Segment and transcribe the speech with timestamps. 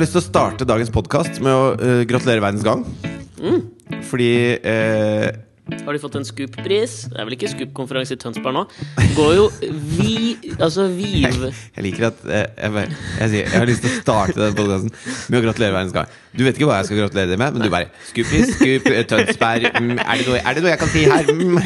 [0.00, 2.86] Jeg har lyst til å starte dagens podkast med å uh, gratulere Verdens Gang.
[4.08, 4.30] Fordi
[4.64, 5.26] uh,
[5.76, 6.94] Har de fått en Scoop-pris?
[7.12, 8.62] Det er vel ikke Scoop-konferanse i Tønsberg nå?
[9.18, 9.44] Går jo
[9.98, 10.14] vi
[10.56, 12.86] Altså Viv jeg liker at eh, jeg,
[13.18, 14.96] jeg, jeg har lyst til å starte den podkasten
[15.28, 16.16] med å gratulere Verdens Gang.
[16.32, 19.68] Du vet ikke hva jeg skal gratulere deg med, men du bare skup, Scoop, Tønsberg
[19.68, 21.28] mm, er, det noe, er det noe jeg kan si her?
[21.28, 21.60] Mm.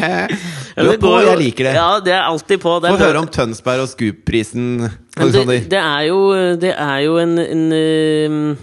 [0.74, 1.78] Du er på, går jeg liker det.
[1.78, 2.74] Ja, det er alltid på.
[2.82, 4.88] Få høre om Tønsberg og Scoop-prisen.
[5.16, 6.20] Men det, det er jo
[6.58, 8.56] Det er jo en, en um,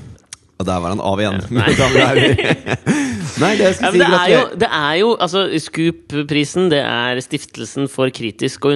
[0.60, 1.40] Og der var han av igjen.
[1.80, 2.34] damer.
[3.42, 8.12] Nei, det ja, det, er jo, det er jo Altså, Scoop-prisen, det er Stiftelsen for
[8.14, 8.76] kritisk og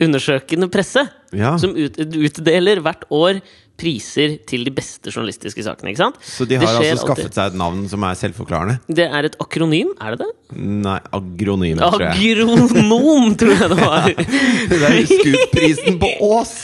[0.00, 1.04] undersøkende presse,
[1.36, 1.56] Ja.
[1.60, 3.42] som ut, utdeler hvert år
[3.80, 5.94] priser til de beste journalistiske sakene.
[5.94, 6.18] ikke sant?
[6.20, 8.78] Så de har altså skaffet seg et navn som er selvforklarende?
[8.92, 10.30] Det er et akronym, er det det?
[10.60, 12.34] Nei, agronym, tror jeg.
[12.34, 14.08] Agronom, tror jeg det var.
[14.70, 16.54] Det er Scoop-prisen på Ås!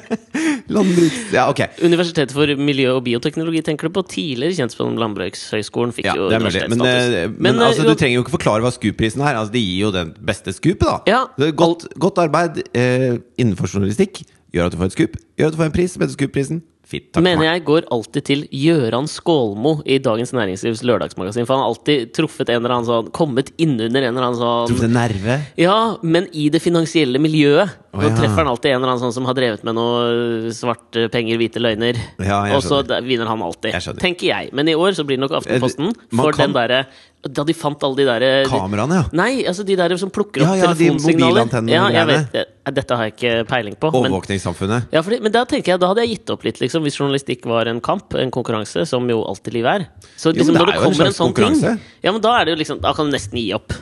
[0.70, 1.18] Landbruks...
[1.34, 1.60] Ja, ok.
[1.84, 4.04] Universitetet for miljø- og bioteknologi tenker du på.
[4.10, 6.62] Tidligere kjent som Landbrukshøgskolen fikk Ja, jo det er mulig.
[6.70, 7.20] Men, universitetsstatus.
[7.20, 9.40] eh, men, eh, altså, du trenger jo ikke forklare hva Scoop-prisen er.
[9.42, 10.96] Altså, de gir jo den beste scoopet, da.
[11.10, 14.22] Ja, godt, godt arbeid eh, innenfor journalistikk
[14.54, 16.60] gjør at du får et skup, Gjør at du får en pris som heter Skup-prisen.
[16.90, 21.46] Fint, takk mener jeg går alltid til Gjøran Skålmo i Dagens Næringslivs lørdagsmagasin.
[21.46, 24.72] For han har alltid truffet en eller annen sånn Kommet innunder en eller annen sånn
[24.72, 25.36] Truffet en nerve?
[25.60, 27.76] Ja, men i det finansielle miljøet.
[27.94, 31.06] Å, Nå treffer han alltid en eller annen sånn som har drevet med noe svarte
[31.14, 31.98] penger, hvite løgner.
[32.22, 33.70] Ja, og så vinner han alltid.
[33.76, 33.96] Jeg.
[34.02, 34.50] Tenker jeg.
[34.56, 35.94] Men i år så blir det nok Aftenposten.
[36.10, 36.82] For kan- den derre
[37.22, 39.04] Da de fant alle de der Kameraene, ja.
[39.12, 41.44] Nei, altså de der som plukker opp ja, ja, telefonsignaler.
[41.44, 42.44] mobilantennene Ja, jeg vet, det.
[42.76, 43.90] Dette har jeg ikke peiling på.
[43.92, 44.88] Men, Overvåkningssamfunnet.
[44.92, 47.44] ja, fordi, men da tenker jeg, da hadde jeg gitt opp litt, liksom, hvis journalistikk
[47.50, 49.86] var en kamp, en konkurranse, som jo alltid liv er.
[50.16, 52.20] Så liksom, jo, det når er det en kommer en slags sånn ting, ja, men
[52.24, 53.72] da er det jo liksom Da kan du nesten gi opp.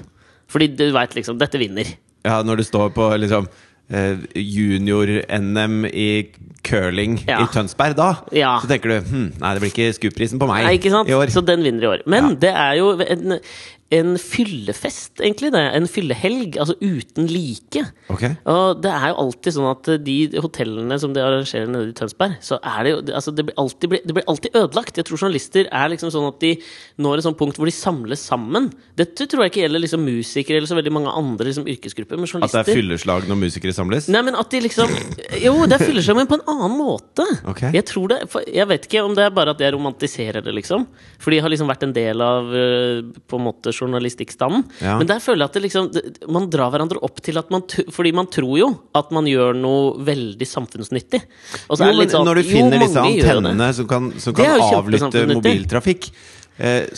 [0.49, 1.85] Fordi du veit liksom Dette vinner.
[2.25, 3.47] Ja, når du står på liksom
[3.93, 6.31] eh, junior-NM i
[6.67, 7.43] curling Ja.
[7.43, 8.59] i Tønsberg, da Ja.
[8.61, 11.31] så tenker du hm, nei, det blir ikke Scoop-prisen på meg Nei, i år.
[11.33, 12.03] Så den vinner i år.
[12.07, 12.35] Men Ja.
[12.35, 13.41] det er jo en,
[13.89, 15.49] en fyllefest, egentlig.
[15.55, 16.59] det En fyllehelg.
[16.61, 17.85] Altså uten like.
[18.13, 18.35] Okay.
[18.45, 22.37] Og det er jo alltid sånn at de hotellene som de arrangerer nede i Tønsberg,
[22.45, 25.01] så er det jo altså det, blir alltid, det blir alltid ødelagt.
[25.01, 26.53] Jeg tror journalister er liksom sånn at de
[27.01, 28.69] når et sånt punkt hvor de samles sammen.
[28.99, 32.21] Dette tror jeg ikke gjelder liksom musikere eller så veldig mange andre liksom yrkesgrupper.
[32.21, 34.11] Men At det er fylleslag når musikere samles?
[34.13, 34.93] Nei, men at de liksom
[35.41, 37.25] Jo, det er fylleslag, men på en annen måte.
[37.49, 37.73] Okay.
[37.77, 38.21] Jeg tror det
[38.53, 40.85] Jeg vet ikke om det er bare at jeg romantiserer det, liksom.
[41.17, 44.65] For de har liksom vært en del av øh, på en måte journalistikkstanden.
[44.85, 44.97] Ja.
[45.01, 45.91] Men der føler jeg at det liksom
[46.35, 47.63] Man drar hverandre opp til at man
[47.95, 48.69] Fordi man tror jo
[48.99, 51.21] at man gjør noe veldig samfunnsnyttig.
[51.69, 53.29] Jo, men sånn når du jo, finner disse gjør det.
[53.29, 56.11] antennene som kan, som kan avlytte mobiltrafikk,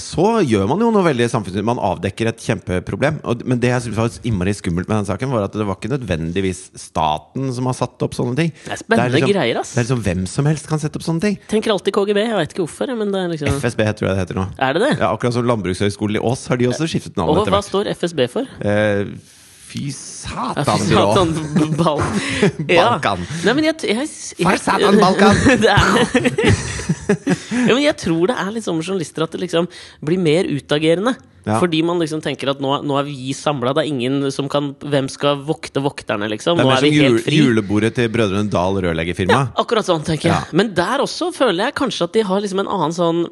[0.01, 1.67] så gjør man jo noe veldig samfunnsnyttig.
[1.69, 3.21] Man avdekker et kjempeproblem.
[3.45, 5.93] Men det jeg synes var innmari skummelt med den saken, var at det var ikke
[5.93, 8.55] nødvendigvis staten som har satt opp sånne ting.
[8.65, 9.75] Det er spennende liksom, greier, ass.
[9.75, 11.37] Det er liksom Hvem som helst kan sette opp sånne ting.
[11.51, 12.23] Tenker alltid KGB.
[12.25, 14.47] Jeg veit ikke hvorfor, men det er liksom FSB tror jeg det heter nå.
[14.57, 14.93] Er det det?
[15.03, 18.25] Ja, akkurat som Landbrukshøgskolen i Ås har de også skiftet navn Og hva står FSB
[18.33, 18.49] for?
[18.65, 19.13] Eh,
[19.71, 21.33] fy satan, Satan,
[21.75, 21.97] bra!
[21.97, 22.03] bal
[22.77, 23.25] Balkan.
[23.47, 25.41] Nei, men jeg, jeg, jeg, For satan, Balkan!
[25.65, 25.81] det er,
[27.67, 29.69] ja, men jeg tror det er litt sånn med journalister at det liksom
[30.05, 31.17] blir mer utagerende.
[31.41, 31.55] Ja.
[31.57, 34.75] Fordi man liksom tenker at nå, nå er vi samla, det er ingen som kan
[34.85, 36.59] Hvem skal vokte vokterne, liksom?
[36.59, 37.39] Det er Nå mer er som vi helt fri.
[37.41, 39.39] julebordet til Brødrene Dal rørleggerfirma.
[39.39, 40.35] Ja, akkurat sånn, tenker jeg.
[40.37, 40.53] Ja.
[40.61, 43.23] Men der også føler jeg kanskje at de har liksom en annen sånn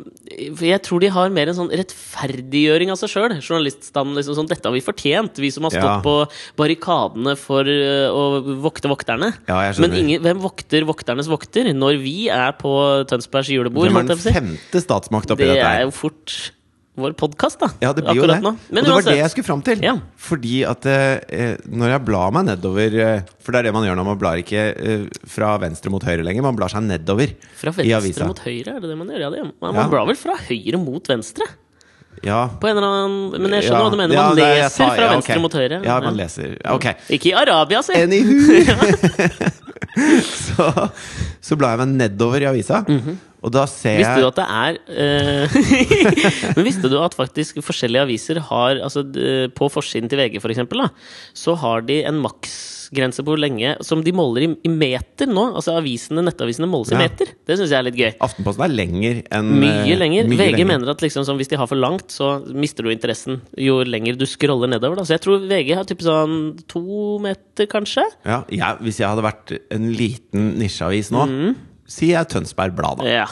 [0.57, 3.37] For jeg tror de har mer en sånn rettferdiggjøring av seg sjøl.
[3.45, 6.01] Journaliststanden liksom sånn Dette har vi fortjent, vi som har stått Ja.
[6.01, 6.17] på
[6.57, 8.23] barrikadene for øh, å
[8.65, 9.33] vokte vokterne.
[9.49, 9.73] Ja.
[9.83, 12.71] Men ingen, hvem vokter vokternes vokter når vi er på
[13.11, 13.89] Tønsbergs julebord?
[13.89, 16.53] Hvem er den femte statsmakt oppi Det dette er jo fort
[16.99, 17.69] vår podkast, da.
[17.83, 18.41] Ja, det blir jo det.
[18.43, 18.53] nå.
[18.75, 19.83] Men og det var det jeg skulle fram til.
[19.87, 19.95] Ja.
[20.19, 24.01] Fordi at eh, når jeg blar meg nedover eh, For det er det man gjør
[24.01, 26.45] når man blar ikke eh, fra venstre mot høyre lenger.
[26.49, 29.25] Man blar seg nedover Fra venstre mot høyre, er det det man gjør?
[29.29, 29.77] Ja, det, man, Ja.
[29.79, 31.47] man blar vel fra høyre mot venstre?
[32.27, 32.49] Ja.
[32.61, 33.85] På en eller annen Men jeg skjønner Ja.
[33.85, 34.15] hva du mener.
[34.17, 35.43] Man ja, er- leser tar- fra ja, venstre okay.
[35.43, 35.81] mot høyre.
[35.85, 36.57] Ja, man leser.
[36.75, 36.87] Ok.
[37.19, 37.93] Ikke i Arabia, si!
[39.99, 40.67] Så,
[41.43, 42.85] så blar jeg meg nedover i avisa,
[43.43, 45.47] og da ser jeg Visste du at det er uh,
[46.59, 49.03] Men visste du at faktisk forskjellige aviser har altså,
[49.59, 50.89] På forsiden til VG, for eksempel, da,
[51.35, 52.21] så har de en
[52.89, 55.55] maksgrense på hvor lenge Som de måler i, i meter nå.
[55.57, 56.99] Altså avisene, Nettavisene måles Ja.
[56.99, 57.27] i meter.
[57.47, 58.13] Det syns jeg er litt gøy.
[58.21, 60.29] Aftenposten er lenger enn Mye eh, lenger.
[60.29, 60.67] mye VG lenger.
[60.67, 64.25] mener at liksom, hvis de har for langt, så mister du interessen jo lenger du
[64.27, 64.97] scroller nedover.
[64.97, 65.03] Da.
[65.05, 68.05] Så jeg tror VG har typ sånn to meter, kanskje.
[68.25, 71.27] ja, jeg, Hvis jeg hadde vært en liten nisjeavis nå,
[71.89, 73.05] sier jeg Tønsberg Blad, da.
[73.09, 73.27] Ja.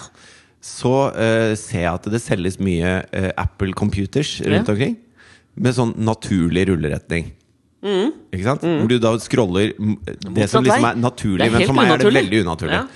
[0.60, 4.72] så uh, ser jeg at det selges mye uh, Apple Computers rundt Ja.
[4.74, 4.96] omkring.
[5.56, 7.30] Med sånn naturlig rulleretning.
[8.34, 8.64] Ikke sant?
[8.66, 12.12] Hvor du da scroller det som liksom er naturlig, er men for meg er det
[12.14, 12.80] veldig unaturlig.
[12.80, 12.86] Ja.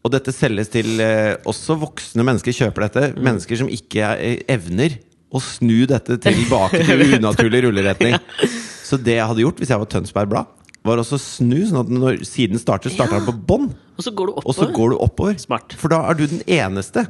[0.00, 3.02] Og dette selges til eh, også voksne mennesker kjøper dette.
[3.12, 3.24] Mm.
[3.26, 4.96] Mennesker som ikke eh, evner
[5.30, 8.16] å snu dette tilbake til unaturlig rulleretning.
[8.90, 10.56] Så det jeg hadde gjort hvis jeg var Tønsberg Blad,
[10.88, 13.20] var også snu, sånn at når siden starter, starter Ja.
[13.20, 13.66] den på bånn,
[14.00, 14.72] Og så går du oppover.
[14.72, 15.36] går du oppover.
[15.76, 17.04] For da er du den eneste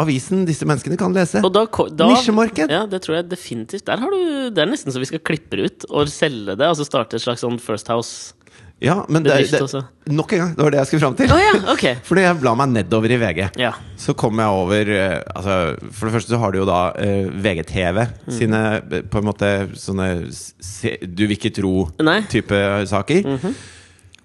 [0.00, 1.42] avisen disse menneskene kan lese.
[1.44, 2.70] Og da, da, Nisjemarked.
[2.72, 3.86] Ja, det tror jeg definitivt.
[3.88, 4.20] Der har du,
[4.54, 6.68] det er nesten så vi skal klippe det ut og selge det.
[6.68, 8.32] Altså starte et slags sånn First House.
[8.82, 11.30] Ja, men det, Bedrift det, nok en gang, det var det jeg skulle fram til.
[11.30, 12.00] Oh, ja, okay.
[12.08, 13.42] Fordi jeg bla meg nedover i VG.
[13.62, 13.70] Ja.
[14.00, 15.58] Så kom jeg over eh, altså,
[15.94, 18.32] For det første så har du jo da uh, VGTV Mm.
[18.34, 19.48] sine eh, på en måte
[19.78, 22.60] sånne se, du vil ikke tro-type
[22.90, 23.30] saker.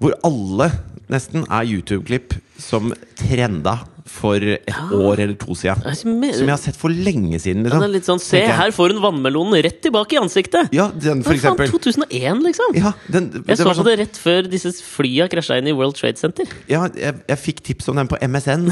[0.01, 0.71] Hvor alle
[1.11, 5.81] nesten er YouTube-klipp som trenda for et år eller to siden.
[5.83, 7.65] Jeg Som jeg har sett for lenge siden.
[7.65, 7.83] Liksom.
[7.91, 10.71] litt sånn Se, her får hun vannmelonen rett tilbake i ansiktet!
[10.75, 11.73] Ja, den for Hva faen, eksempel.
[11.75, 12.77] 2001, liksom?
[12.79, 15.67] Ja, den, Jeg det så var på sånn, det rett før disse flya krasja inn
[15.67, 16.47] i World Trade Center.
[16.71, 18.67] ja, jeg, jeg fikk tips om den på MSN.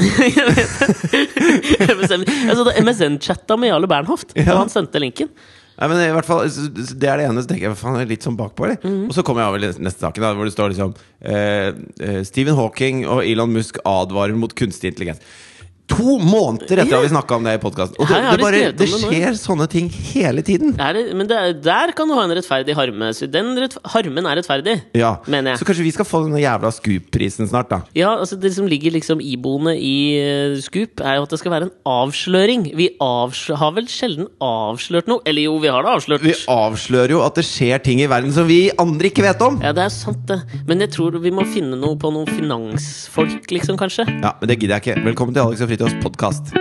[1.76, 4.54] jeg så da MSN-chatta med Jarle Bernhoft, Ja.
[4.54, 5.28] og han sendte linken.
[5.76, 7.42] Nei, men i hvert fall Det er det ene.
[7.44, 8.78] Så tenker jeg faen, litt sånn bakpå, eller?
[8.80, 9.10] Mm.
[9.10, 11.68] Og så kommer jeg over til neste saken, da, hvor det står liksom eh,
[12.00, 15.20] eh, Stephen Hawking og Elon Musk advarer mot kunstig intelligens.
[15.86, 17.94] To måneder etter at vi snakka om det i podkasten!
[18.02, 20.72] Og det, det, bare, det det skjer sånne ting hele tiden!
[20.82, 23.12] Er men det er, der kan du ha en rettferdig harme.
[23.14, 25.12] Så Den rettf harmen er rettferdig, Ja.
[25.30, 25.60] mener jeg.
[25.60, 27.78] Så kanskje vi skal få den jævla Scoop-prisen snart, da.
[27.94, 31.54] Ja, altså Det som ligger liksom iboende i uh, Scoop, er jo at det skal
[31.54, 32.66] være en avsløring.
[32.76, 35.22] Vi avslø har vel sjelden avslørt noe?
[35.24, 36.26] Eller jo, vi har det avslørt.
[36.26, 39.60] Vi avslører jo at det skjer ting i verden som vi andre ikke vet om!
[39.62, 40.42] Ja, det er sant, det.
[40.66, 44.08] Men jeg tror vi må finne noe på noen finansfolk, liksom, kanskje.
[44.18, 45.06] Ja, Men det gidder jeg ikke.
[45.06, 46.54] Velkommen til Alex og Fritjofs podkast.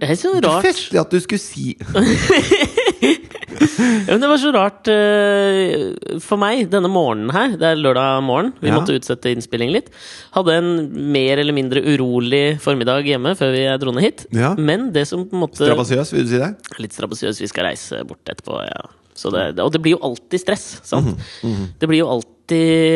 [0.00, 0.64] Det er så rart.
[0.66, 1.72] Festlig at du skulle si
[4.06, 7.54] Ja, men det var så rart uh, for meg denne morgenen her.
[7.58, 8.52] Det er lørdag morgen.
[8.62, 8.76] Vi Ja.
[8.80, 9.88] måtte utsette innspilling litt.
[10.34, 10.68] Hadde en
[11.14, 14.26] mer eller mindre urolig formiddag hjemme før vi dro ned hit.
[14.34, 14.52] Ja.
[14.58, 16.52] Men det som på en måte Strabasiøs, vil du si det?
[16.82, 17.40] Litt strabasiøs.
[17.42, 18.60] Vi skal reise bort etterpå.
[18.66, 18.84] Ja.
[19.16, 20.80] Så det, og det blir jo alltid stress.
[20.84, 21.16] Sant?
[21.42, 21.68] -hmm.
[21.80, 22.32] Det blir jo alltid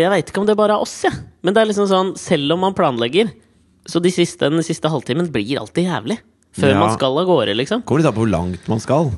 [0.04, 1.10] Jeg veit ikke om det bare er oss, Ja.
[1.42, 3.30] Men det er liksom sånn, selv om man planlegger,
[3.88, 6.18] så de siste, den siste halvtimen blir alltid jævlig.
[6.52, 6.78] Før Ja.
[6.80, 7.82] man skal av gårde, liksom.
[7.82, 9.10] Kommer litt an på hvor langt man skal.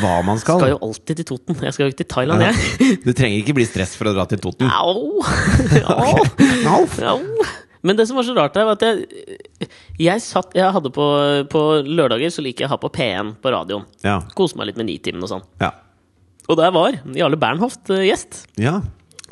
[0.00, 0.58] Hva man skal.
[0.60, 1.56] Skal jo alltid til Toten.
[1.62, 2.52] Jeg skal jo ikke til Thailand, Ja.
[2.52, 3.04] jeg.
[3.04, 4.68] Du trenger ikke bli stress for å dra til Toten.
[4.70, 5.20] Au!
[5.88, 6.24] Au!
[6.66, 6.88] Au.
[7.02, 7.20] Au!
[7.82, 9.06] Men det som var så rart her, var at jeg,
[9.98, 11.04] jeg satt Jeg hadde på,
[11.48, 13.84] på lørdager så liker jeg å ha på P1 på radioen.
[14.02, 14.20] Ja.
[14.34, 15.42] Kose meg litt med Nitimen og sånn.
[15.60, 15.72] ja.
[16.48, 18.44] Og der var Jarle Bernhoft eh, gjest.
[18.60, 18.80] ja.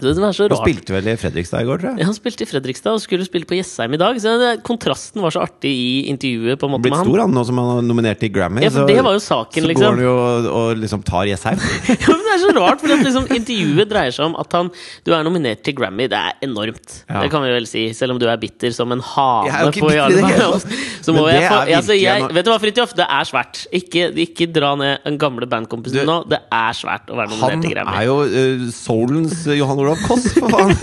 [0.02, 2.02] Så det er så Han spilte vel i Fredrikstad i går, tror jeg.
[2.02, 4.18] Ja, han spilte i Fredrikstad og skulle spille på Jessheim i dag.
[4.18, 4.32] Så
[4.66, 6.58] kontrasten var så artig i intervjuet.
[6.58, 8.64] på en måte Blitt med han stor han nå som han er nominert til Grammy.
[8.64, 9.84] Ja, for det var jo saken, så liksom.
[9.86, 11.62] går han jo og, og liksom tar Jessheim.
[12.02, 14.70] Ja, men Det er så rart, for liksom, intervjuet dreier seg om at han
[15.06, 16.08] Du er nominert til Grammy.
[16.10, 16.96] Det er enormt.
[17.06, 17.22] Ja.
[17.22, 19.70] Det kan vi vel si, selv om du er bitter som en Jeg er jo
[19.70, 20.60] hane ikke på Jarle.
[21.02, 22.94] Så må jeg få altså, jeg, Vet du hva, Fridtjof?
[22.98, 23.64] Det er svært.
[23.74, 26.22] Ikke, ikke dra ned en gamle bandkompis nå.
[26.30, 27.92] Det er svært å være nominert til Grammy.
[27.92, 30.76] Han er jo uh, soulens Johan Olav Koss, for faen!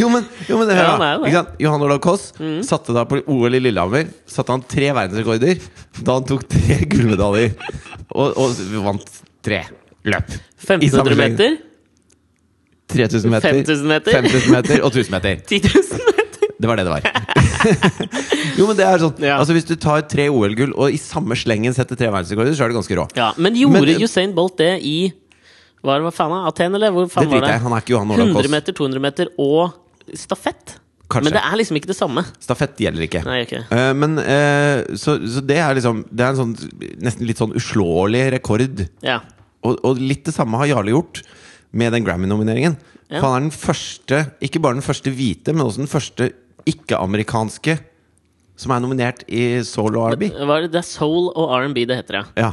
[0.00, 1.10] jo, men, jo, men det, her, da.
[1.18, 1.26] Mm.
[1.28, 1.52] Ikke sant?
[1.62, 2.24] Johan Olav Koss
[2.66, 5.60] satte da på OL i Lillehammer Satte han tre verdensrekorder
[6.00, 7.52] da han tok tre gullmedaljer.
[8.14, 9.60] Og, og vant tre
[10.08, 10.34] løp.
[10.64, 11.56] 1500 meter?
[12.94, 14.12] 3000 meter, 5000 meter?
[14.18, 15.38] 5000 meter og 1000 meter.
[15.50, 16.50] 10 000 meter?
[16.60, 17.02] Det var det det var.
[18.58, 19.38] jo, men det er sånn Ja.
[19.40, 22.72] Altså Hvis du tar tre OL-gull og i samme slengen setter tre verdensrekorder, så er
[22.72, 23.06] det ganske rå.
[23.18, 24.98] Ja, men gjorde Men- Usain Bolt det i
[25.84, 26.48] hva, hva faen av?
[26.50, 26.94] Aten, eller?
[26.94, 28.50] Hvor Det faen var driter jeg Han er ikke Johan Olav 100 Koss.
[28.54, 30.78] meter, 200 meter og stafett?
[31.04, 31.28] Kanskje.
[31.28, 32.24] Men det er liksom ikke det samme.
[32.42, 33.22] Stafett gjelder ikke.
[33.28, 33.54] Nei, ok.
[33.68, 36.54] uh, men uh, så, så det er liksom Det er en sånn
[37.04, 38.86] nesten litt sånn uslåelig rekord.
[39.04, 39.20] Ja.
[39.64, 41.20] Og, og litt det samme har Jarle gjort
[41.74, 42.78] med den Grammy-nomineringen.
[43.10, 43.18] Ja.
[43.20, 46.30] For han er den første, ikke bare den første hvite, men også den første
[46.68, 47.76] ikke-amerikanske
[48.56, 50.30] som er nominert i soul og R&B.
[50.30, 50.70] Det?
[50.72, 52.24] det er soul og R&B det heter, ja.
[52.38, 52.52] Ja.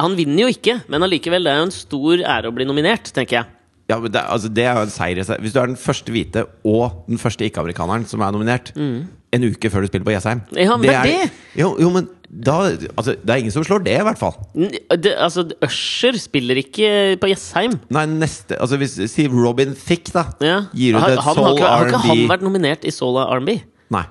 [0.00, 3.10] Han vinner jo ikke, men allikevel, det er jo en stor ære å bli nominert,
[3.12, 3.50] tenker jeg.
[3.90, 5.18] Ja, men det, altså, det er jo en seier.
[5.42, 9.68] Hvis du er den første hvite og den første ikke-amerikaneren som er nominert en uke
[9.72, 10.60] før du spiller på Jessheim Mm.
[10.62, 11.30] Ja, det er det!
[11.58, 12.54] Jo, jo, men da
[12.96, 14.38] altså, Det er ingen som slår det, i hvert fall.
[14.56, 17.76] Det, altså, Usher spiller ikke på Jessheim.
[17.92, 20.24] Nei, neste Altså hvis Si Robin Thicke, da.
[20.40, 20.58] Ja.
[20.72, 23.58] Gir ut et soul ikke, har ikke han vært nominert i soul R&B?
[23.92, 24.06] Nei.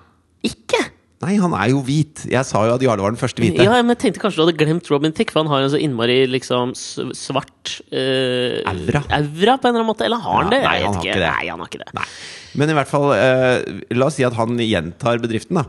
[0.45, 0.80] Ikke!
[1.21, 2.23] Nei, han er jo hvit.
[2.31, 3.61] Jeg sa jo at Jarle var den første hvite.
[3.61, 5.77] Ja, men jeg tenkte kanskje du hadde glemt Robin Tick, for han har en så
[5.77, 9.03] innmari liksom svart eh, Aura.
[9.13, 10.07] aura, på en eller annen måte.
[10.07, 10.61] Eller har han Ja, det?
[10.65, 11.19] nei, han har ikke.
[11.21, 11.29] det.
[11.29, 11.91] Nei, han har ikke det.
[11.99, 12.07] Nei.
[12.61, 15.67] Men i hvert fall eh, La oss si at han gjentar bedriften, da.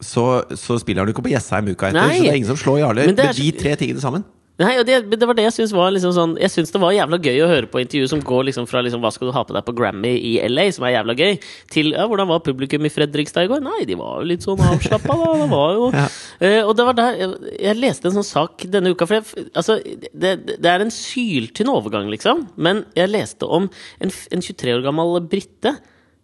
[0.00, 0.24] Så,
[0.56, 2.00] så spiller han jo ikke på Jessheim uka etter.
[2.00, 2.08] Mm.
[2.08, 2.18] Nei.
[2.20, 4.24] Så det er ingen som slår Jarle med de tre tingene sammen.
[4.60, 6.92] Nei, og det, det var det jeg syns var liksom sånn Jeg synes det var
[6.92, 9.42] jævla gøy å høre på intervju som går liksom fra liksom, hva skal du ha
[9.48, 11.38] på deg på Grammy i LA, som er jævla gøy,
[11.72, 13.62] til ja, hvordan var publikum i Fredrikstad i går?
[13.64, 15.30] Nei, de var jo litt sånn avslappa, da.
[15.40, 16.06] Det var jo Ja.
[16.44, 19.48] uh, Og det var der jeg, jeg leste en sånn sak denne uka, for jeg,
[19.56, 19.78] altså,
[20.12, 22.44] det, det er en syltynn overgang, liksom.
[22.60, 25.78] Men jeg leste om en, en 23 år gammel brite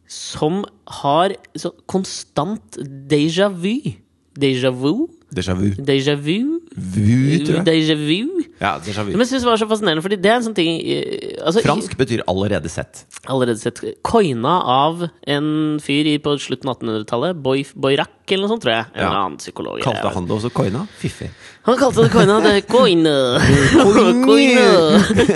[0.07, 0.61] som
[1.03, 2.79] har så konstant
[3.11, 3.97] déjà vu.
[4.37, 5.09] Déjà vu?
[5.35, 5.73] Déjà vu.
[5.81, 6.61] Déjà vu?
[6.77, 7.65] Vu, tror jeg.
[7.67, 8.45] Déjà vu?
[8.61, 9.13] Ja, déjà vu.
[9.15, 11.63] Men jeg synes det var så fascinerende, fordi det er en sånn ting eh, altså,
[11.65, 13.05] Fransk betyr allerede sett.
[13.33, 15.49] Allerede sett coina av en
[15.83, 17.41] fyr i, på slutten av 1800-tallet.
[17.45, 18.87] Boy, Boyrak eller noe sånt, tror jeg.
[18.97, 19.11] En Ja.
[19.23, 19.81] annen psykolog.
[19.85, 20.85] Kalte han det også coina?
[21.01, 21.29] Fiffig.
[21.67, 22.41] Han kalte det coina.
[22.43, 23.15] Det er coina.
[24.27, 24.67] coina.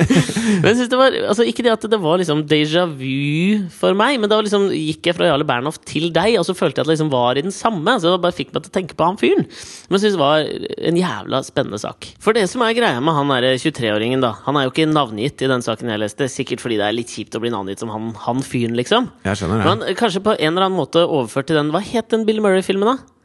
[0.60, 3.94] Men jeg synes det var altså, Ikke det at det var liksom déjà vu for
[3.98, 6.84] meg, men da liksom gikk jeg fra Jarle Bernhoff til deg, og så følte jeg
[6.84, 7.94] at det liksom var i den samme.
[8.02, 9.46] Så det bare fikk meg til å tenke på han fyren.
[9.88, 11.00] Men jeg synes det var en
[11.30, 12.08] jævla spennende sak.
[12.20, 15.42] For det som er greia med han derre 23-åringen, da Han er jo ikke navngitt
[15.42, 17.90] i den saken jeg leste, sikkert fordi det er litt kjipt å bli navngitt som
[17.90, 19.10] han, han fyren, liksom.
[19.24, 19.68] Jeg skjønner det.
[19.68, 22.96] Men kanskje på en eller annen måte overført til den Hva het den Bill Murray-filmen,
[22.96, 23.19] da?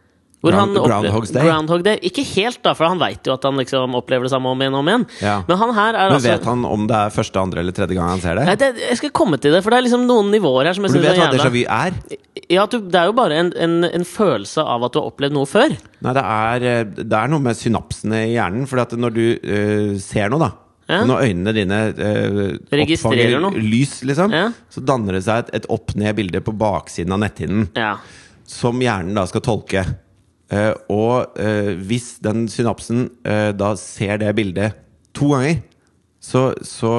[0.51, 1.43] Ground- Groundhog's Day.
[1.47, 1.97] Groundhog Day.
[2.05, 4.73] Ikke helt, da, for han veit jo at han liksom opplever det samme om igjen
[4.77, 5.05] og om igjen.
[5.21, 5.35] Ja.
[5.47, 7.95] Men han her er Men altså vet han om det er første, andre eller tredje
[7.97, 8.45] gang han ser det?
[8.49, 10.83] Nei, det, Jeg skal komme til det, for det er liksom noen nivåer her som
[10.87, 12.19] jeg For du vet er hva déjà vu er?
[12.51, 15.33] Ja, du, Det er jo bare en, en, en følelse av at du har opplevd
[15.33, 15.73] noe før.
[16.05, 18.67] Nei, det er, eh, det er noe med synapsene i hjernen.
[18.69, 20.51] For når du eh, ser noe, da
[20.85, 20.99] Ja.
[21.01, 23.57] Når øynene dine eh, Registrerer noe.
[23.57, 24.51] lys, liksom, Ja.
[24.69, 27.95] så danner det seg et, et opp-ned-bilde på baksiden av netthinnen Ja.
[28.45, 29.81] som hjernen da skal tolke.
[30.53, 34.75] Eh, og eh, hvis den synapsen eh, da ser det bildet
[35.17, 35.63] to ganger,
[36.21, 36.91] så, så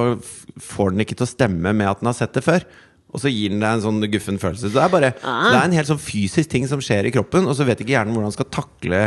[0.62, 2.67] får den ikke til å stemme med at den har sett det før.
[3.15, 4.69] Og så gir den deg en sånn guffen følelse.
[4.69, 5.47] Så det er bare Ah.
[5.50, 7.95] Det er en helt sånn fysisk ting som skjer i kroppen, og så vet ikke
[7.95, 9.05] hjernen hvordan den skal takle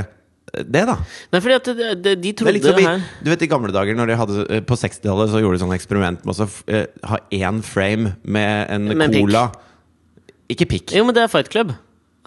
[0.50, 0.96] det, da.
[1.30, 4.10] Nei, fordi at de, de, de trodde litt her du vet I gamle dager, når
[4.10, 7.60] de hadde, på 60-tallet, så gjorde de sånn eksperiment med å så eh, ha én
[7.66, 9.44] frame med en Med cola.
[9.54, 10.34] pikk.
[10.56, 10.96] Ikke pikk.
[10.98, 11.76] Jo, men det er Fight Club.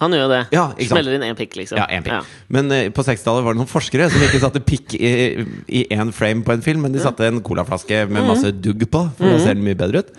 [0.01, 0.39] Han gjør det.
[0.51, 0.63] Ja.
[0.89, 1.77] Smeller inn én pikk, liksom.
[1.77, 2.25] Ja, en pikk.
[2.49, 6.43] Men uh, på 60-tallet var det noen forskere som ikke satte pikk i én frame
[6.43, 8.13] på en film, men de satte en colaflaske Mhm.
[8.13, 10.09] med masse dugg på, for da ser den mye bedre ut.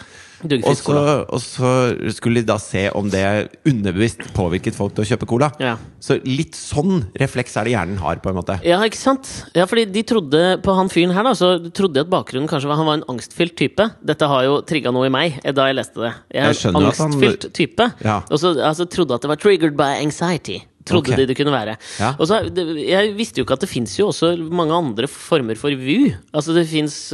[0.45, 1.71] Og så, og så
[2.15, 3.23] skulle de da se om det
[3.69, 5.51] underbevisst påvirket folk til å kjøpe cola.
[5.63, 5.77] Ja.
[6.03, 8.59] Så litt sånn refleks er det hjernen har, på en måte.
[8.67, 9.31] Ja, ikke sant?
[9.57, 12.71] Ja, fordi de trodde på han fyren her, da, så trodde de at bakgrunnen kanskje
[12.71, 13.89] var han var en angstfylt type.
[14.05, 16.13] Dette har jo trigga noe i meg eh, da jeg leste det.
[16.35, 17.89] Jeg er Jeg at han- angstfylt type.
[18.05, 18.21] Ja.
[18.31, 20.61] Og så altså, trodde at det var triggered by anxiety.
[20.85, 21.23] Trodde okay.
[21.23, 21.77] de det kunne være.
[21.97, 22.11] Ja.
[22.21, 22.39] Så,
[22.77, 26.13] Jeg visste jo ikke at det fins jo også mange andre former for vu.
[26.35, 26.67] Altså det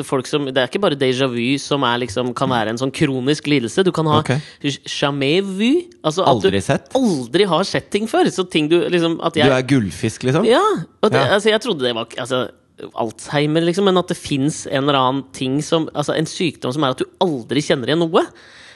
[0.06, 3.46] folk som Det er ikke bare déjà vu som liksom, kan være en sånn kronisk
[3.46, 3.84] lidelse.
[3.86, 4.40] Du kan ha okay.
[4.84, 5.86] jamais vu.
[6.02, 6.90] Altså at Aldri du sett?
[6.98, 8.26] aldri har sett ting før.
[8.30, 10.44] Så ting du liksom at Du er gullfisk, liksom?
[10.44, 10.62] ja,
[11.02, 11.34] det, Ja.
[11.34, 12.48] altså jeg trodde det var altså,
[12.96, 16.82] Alzheimer, liksom, men at det fins en eller annen ting som Altså en sykdom som
[16.82, 18.24] er at du aldri kjenner igjen noe.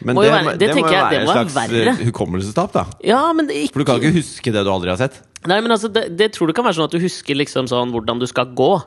[0.03, 1.89] Men Må det, være- det det må jo være må et slags verre.
[1.95, 2.85] eh, hukommelsestap, da.
[3.05, 5.21] Ja, men det, ikke, For du kan ikke huske det du aldri har sett.
[5.47, 7.93] Nei, men altså, det, det tror du kan være sånn at du husker liksom sånn
[7.93, 8.83] hvordan du skal gå.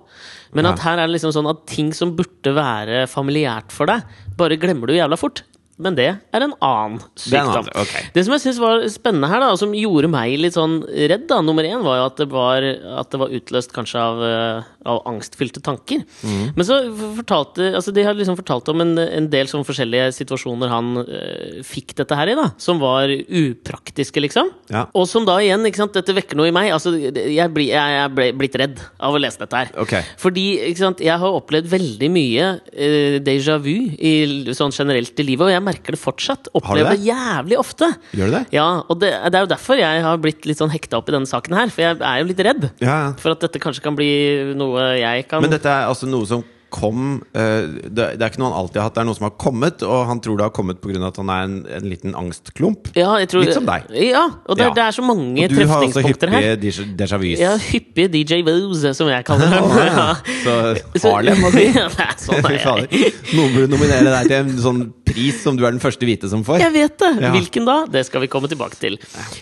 [0.54, 0.72] Men Ja.
[0.74, 4.02] at her er det liksom sånn at ting som burde være familiært for deg,
[4.36, 5.44] bare glemmer du jævla fort.
[5.80, 7.52] Men det er en annen Det sykdom.
[7.54, 8.08] annen, okay.
[8.12, 11.28] Det som jeg syns var spennende her, da, og som gjorde meg litt sånn redd,
[11.30, 12.64] da, nummer én, var jo at det var,
[12.98, 16.04] at det var utløst kanskje av, eh, av angstfylte tanker.
[16.24, 16.54] Mm.
[16.56, 16.80] Men så
[17.18, 21.60] fortalte altså De har liksom fortalt om en, en del sånn forskjellige situasjoner han øh,
[21.68, 24.52] fikk dette her i, da, som var upraktiske, liksom.
[24.72, 24.86] Ja.
[24.98, 26.72] Og som da igjen, ikke sant, dette vekker noe i meg.
[26.76, 29.74] Altså, jeg, bli, jeg er ble, blitt redd av å lese dette her.
[29.86, 30.06] Okay.
[30.22, 34.14] Fordi ikke sant, jeg har opplevd veldig mye øh, déjà vu i,
[34.58, 36.52] sånn generelt i livet, og jeg merker det fortsatt.
[36.58, 37.02] Opplever det?
[37.02, 37.92] det jævlig ofte.
[38.18, 38.44] Gjør du det?
[38.56, 41.16] Ja, og det, det er jo derfor jeg har blitt litt sånn hekta opp i
[41.16, 42.70] denne saken her, for jeg er jo litt redd.
[42.84, 42.98] Ja.
[43.20, 44.10] For at dette kanskje kan bli
[44.58, 48.42] noe jeg kan Men dette er altså noe som kom eh, det, det er ikke
[48.42, 50.44] noe han alltid har hatt, det er noe som har kommet, og han tror det
[50.44, 51.00] har kommet pga.
[51.08, 52.90] at han er en, en liten angstklump.
[52.94, 53.86] ja, jeg tror, Litt som deg.
[53.96, 54.74] Ja, og det, Ja.
[54.76, 56.58] det er så mange Og du har også hyppige
[57.00, 57.40] déjà- vus.
[57.40, 59.72] Ja, hyppige DJ Woos, som jeg kaller dem.
[59.80, 60.76] Ja.
[61.00, 61.72] Så Harlem, må si.
[61.72, 63.14] Det.
[63.38, 66.44] Noen burde nominere deg til en sånn pris som du er den første hvite som
[66.48, 66.62] får.
[66.64, 67.12] Jeg vet det!
[67.24, 67.32] Ja.
[67.36, 67.80] Hvilken da?
[67.92, 69.00] Det skal vi komme tilbake til.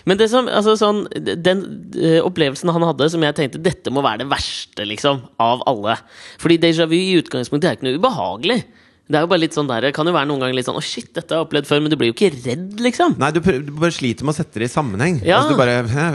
[0.08, 1.62] Men det som, altså, sånn, den
[1.98, 5.98] eh, opplevelsen han hadde, som jeg tenkte dette må være det verste liksom, av alle.
[6.42, 8.60] Fordi déjà vu i utgangspunktet er ikke noe ubehagelig.
[9.06, 10.78] Det er jo bare litt sånn der, det kan jo være noen ganger litt sånn
[10.80, 13.14] Å, shit, dette har jeg opplevd før, men du blir jo ikke redd, liksom.
[13.22, 15.20] Nei, du, prøver, du bare sliter med å sette det i sammenheng.
[15.22, 15.38] Ja.
[15.38, 16.06] Altså, du bare Hæ,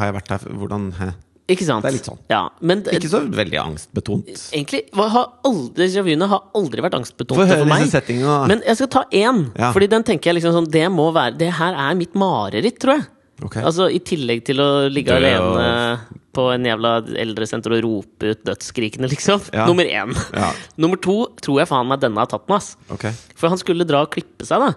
[0.00, 1.12] har jeg vært her Hvordan Hæ?
[1.50, 1.82] Ikke sant?
[1.82, 2.18] Det er litt sånn.
[2.30, 4.28] Ja, men Ikke så veldig angstbetont.
[4.54, 7.82] Egentlig har aldri, Revyene har aldri vært angstbetonte for meg.
[7.82, 8.46] disse.
[8.48, 9.72] Men jeg skal ta én, Ja.
[9.74, 12.98] Fordi den tenker jeg liksom sånn Det må være Det her er mitt mareritt, tror
[12.98, 13.06] jeg.
[13.42, 13.62] Okay.
[13.62, 15.98] Altså I tillegg til å ligge Dø og- alene
[16.32, 19.42] på en jævla eldresenter og rope ut dødsskrikene, liksom.
[19.52, 19.66] Ja.
[19.66, 20.14] Nummer én.
[20.32, 20.52] Ja.
[20.78, 22.76] Nummer to tror jeg faen meg denne har tatt den, ass.
[22.88, 23.12] Okay.
[23.34, 24.72] For han skulle dra og klippe seg, da.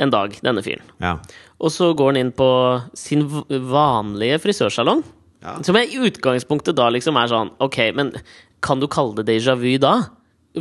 [0.00, 0.82] En dag, denne fyren.
[1.00, 1.16] Ja.
[1.60, 5.02] Og så går han inn på sin vanlige frisørsalong.
[5.42, 5.56] Ja.
[5.66, 8.12] Som i utgangspunktet da liksom er sånn Ok, men
[8.62, 9.96] kan du kalle det déjà vu da?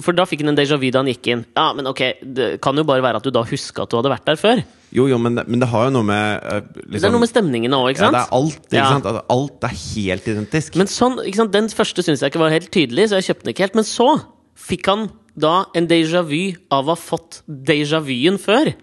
[0.01, 1.41] For da fikk han en déjà vu da han gikk inn.
[1.57, 4.09] Ja, men ok, det kan jo bare være at du da huska at du hadde
[4.13, 4.61] vært der før.
[4.95, 7.23] Jo, jo, men det, men det har jo noe med eh, liksom, Det er noe
[7.25, 8.15] med stemningene òg, ikke sant?
[8.15, 8.61] Ja, det er alt.
[8.71, 8.88] Ikke Ja.
[8.95, 9.25] sant?
[9.35, 10.75] Alt er helt identisk.
[10.79, 11.51] Men sånn, ikke sant?
[11.53, 13.75] Den første syns jeg ikke var helt tydelig, så jeg kjøpte den ikke helt.
[13.81, 14.07] Men så
[14.55, 18.73] fikk han da en déjà vu av å ha fått déjà vuen før.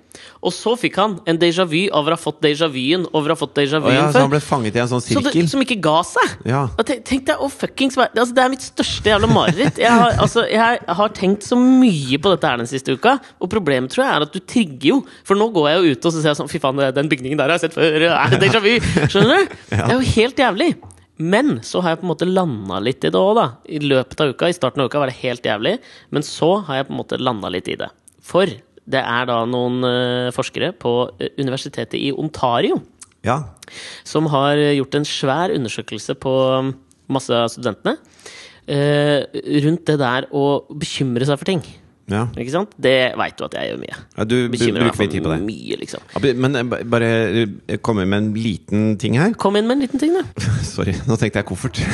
[0.42, 3.36] Og så fikk han en déjà vu av å ha fått déjà vuen over å
[3.36, 5.50] ha fått déjà vuen ja, så han ble fanget i en sånn Så det, sirkel?
[5.52, 6.34] som ikke ga seg!
[6.48, 6.64] Ja.
[6.80, 9.78] Tenk, tenk deg oh, fuckings altså, Det er mitt største jævla mareritt.
[9.78, 13.52] Jeg har, altså, jeg har tenkt så mye på dette her den siste uka, og
[13.52, 15.00] problemet tror jeg er at du trigger jo.
[15.28, 17.38] For nå går jeg jo ut og så ser jeg sånn Fy faen, den bygningen
[17.38, 18.08] der har jeg sett før.
[18.08, 18.74] Er det déjà vu?
[19.06, 19.58] Skjønner du?
[19.78, 20.72] Det er jo helt jævlig.
[21.18, 23.46] Men så har jeg på en måte landa litt i det òg, da.
[23.66, 24.50] I løpet av uka.
[24.50, 25.76] I starten av uka var det helt jævlig,
[26.14, 27.90] men så har jeg på en måte landa litt i det.
[28.22, 28.50] For
[28.88, 32.78] det er da noen eh, forskere på eh, universitetet i Ontario
[33.26, 33.42] ja.
[34.06, 36.72] som har gjort en svær undersøkelse på um,
[37.12, 37.98] masse av studentene.
[38.68, 39.24] eh,
[39.64, 41.62] rundt det der å bekymre seg for ting.
[42.08, 42.22] Ja.
[42.40, 42.72] Ikke sant?
[42.80, 43.96] Det veit du at jeg gjør mye.
[44.16, 45.38] ja du Bekymrer bruker mye tid på det.
[45.44, 46.00] mye, liksom.
[46.40, 47.10] Men eh, bare
[47.84, 49.34] kom inn med en liten ting her.
[49.36, 50.44] Kom inn med en liten ting, du.
[50.74, 51.82] Sorry, nå tenkte jeg koffert.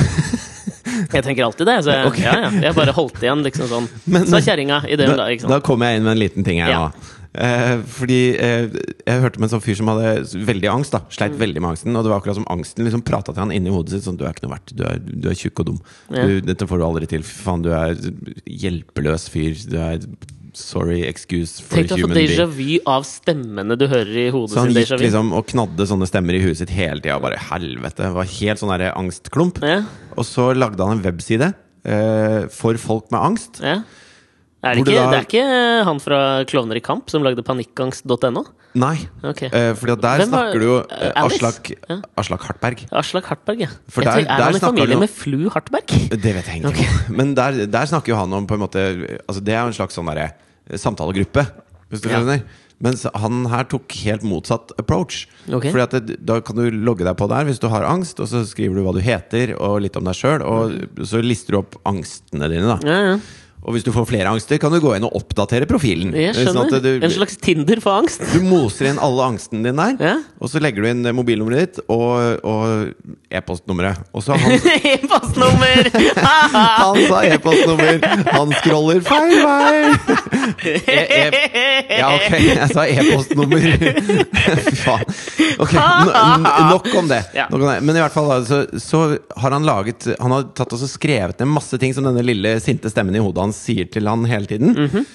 [1.11, 1.75] Jeg tenker alltid det.
[1.83, 2.23] Så jeg, okay.
[2.23, 2.49] ja, ja.
[2.69, 3.87] jeg bare holdt igjen, liksom sånn.
[4.07, 6.61] Men- Sa kjerringa i det hun Da, da kommer jeg inn med en liten ting
[6.63, 6.85] her nå.
[7.35, 8.69] Eh, fordi eh,
[9.05, 10.11] jeg hørte om en sånn fyr som hadde
[10.47, 10.91] veldig angst.
[10.95, 11.39] da Sleit Mm.
[11.43, 11.95] veldig med angsten.
[11.95, 14.23] Og det var akkurat som angsten liksom prata til han inni hodet sitt sånn Du
[14.25, 14.75] er ikke noe verdt.
[14.75, 15.79] Du er, du er tjukk og dum.
[16.11, 16.23] Ja.
[16.25, 17.23] Du, dette får du aldri til.
[17.27, 17.95] Fy faen, du er
[18.47, 19.53] hjelpeløs fyr.
[19.69, 19.99] Du er
[20.55, 22.29] Sorry, excuse for Tenk human being.
[22.29, 22.39] Tenk being.
[22.39, 26.07] déjà vu av stemmene du hører i hodet Så han gikk liksom og knadde sånne
[26.07, 27.19] stemmer i huet sitt hele tida.
[27.19, 28.05] Bare helvete.
[28.07, 29.59] Det var helt sånn angstklump.
[29.61, 29.81] Ja,
[30.15, 31.51] Og så lagde han en webside
[31.83, 33.59] eh, for folk med angst.
[33.61, 33.81] ja.
[34.65, 38.41] Er det, ikke, da- det er ikke han fra Klovner i kamp som lagde panikkangst.no?
[38.75, 39.47] Nei, okay.
[39.53, 41.99] Uh, fordi der Hvem snakker du jo uh, Aslak, Ja.
[42.19, 42.81] Aslak Hartberg.
[42.91, 43.69] Aslak Hartberg, ja.
[43.87, 45.87] For der- tenker, er han i familie du- med Flu Hartberg?
[46.09, 46.89] Det vet jeg ikke.
[47.07, 47.15] om.
[47.15, 48.83] Men der, der snakker jo han om på en måte
[49.29, 50.31] Altså Det er jo en slags sånn derre
[50.81, 51.45] samtalegruppe,
[51.91, 52.17] hvis du Ja.
[52.19, 52.43] skjønner.
[52.83, 55.27] Mens han her tok helt motsatt approach.
[55.47, 55.71] Okay.
[55.71, 58.27] Fordi at det, Da kan du logge deg på der hvis du har angst, og
[58.27, 61.57] så skriver du hva du heter, og litt om deg sjøl, og så lister du
[61.59, 62.67] opp angstene dine.
[62.67, 63.19] da Ja, ja.
[63.65, 66.11] Og hvis du får flere angster, kan du gå inn og oppdatere profilen.
[66.13, 66.69] Jeg Sånn skjønner.
[66.69, 68.21] Sånn du, En slags Tinder for angst.
[68.33, 70.15] du moser inn alle angsten din der, Ja.
[70.39, 72.93] og så legger du inn mobilnummeret ditt og, og
[73.33, 73.97] e-postnummeret.
[74.13, 74.53] Og så han
[74.93, 75.89] E-postnummer!
[76.85, 77.97] Han sa e-postnummer!
[78.35, 79.95] Han scroller feil vei!
[80.65, 83.65] E e ja, ok, jeg sa e-postnummer.
[83.65, 85.17] Fy faen.
[85.63, 85.73] Ok,
[86.69, 87.21] nok om det.
[87.49, 87.79] Nok om det.
[87.85, 89.01] Men i hvert fall så, så
[89.41, 92.91] har han laget Han har tatt og skrevet ned masse ting som denne lille sinte
[92.93, 94.75] stemmen i hodet hans sier til han hele tiden.
[94.75, 95.05] Mhm.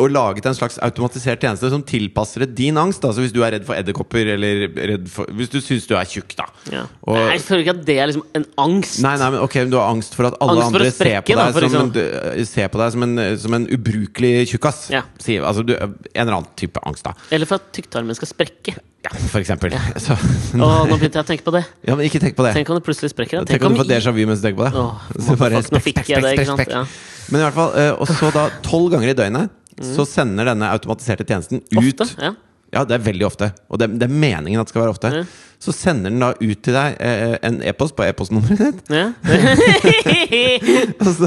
[0.00, 3.04] Og laget en slags automatisert tjeneste som tilpasser det din angst.
[3.04, 6.34] Altså Hvis du er redd for edderkopper, eller for, hvis du syns du er tjukk,
[6.38, 6.46] da.
[6.72, 6.84] Ja.
[7.04, 9.00] Og- Nei, jeg føler ikke at det er liksom en angst.
[9.04, 11.20] Nei, nei, men ok, men du har angst for at alle for andre andre ser
[11.20, 14.86] på da, deg for som, en, ser på deg som en, som en ubrukelig tjukkas.
[14.94, 15.02] Ja.
[15.44, 17.14] Altså, du, en eller annen type angst, da.
[17.30, 18.76] Eller for at tykktarmen skal sprekke.
[19.00, 19.72] Ja, for eksempel.
[20.04, 21.62] Så, Åh, nå begynte jeg å tenke på det.
[21.88, 22.52] ja, men ikke tenk på det.
[22.58, 23.46] Tenk om det plutselig sprekker.
[23.48, 24.74] Tenk, Tenk om du får déjà vu mens du tenker på det.
[24.76, 26.68] Åh, Så bare motherfuck, nå sprekk, fikk jeg det, ikke sant?
[26.68, 26.82] Ja.
[27.30, 30.70] Men i hvert fall, eh, Og så da tolv ganger i døgnet så sender denne
[30.74, 32.08] automatiserte tjenesten ut Ofte.
[32.20, 32.34] Ja.
[32.70, 33.48] Ja, det er veldig ofte.
[33.66, 35.08] Og det, det er meningen at det skal være ofte.
[35.10, 35.24] Ja.
[35.60, 38.92] Så sender den da ut til deg eh, en e-post på e-postnummeret ditt.
[38.94, 39.08] Ja.
[41.02, 41.26] altså,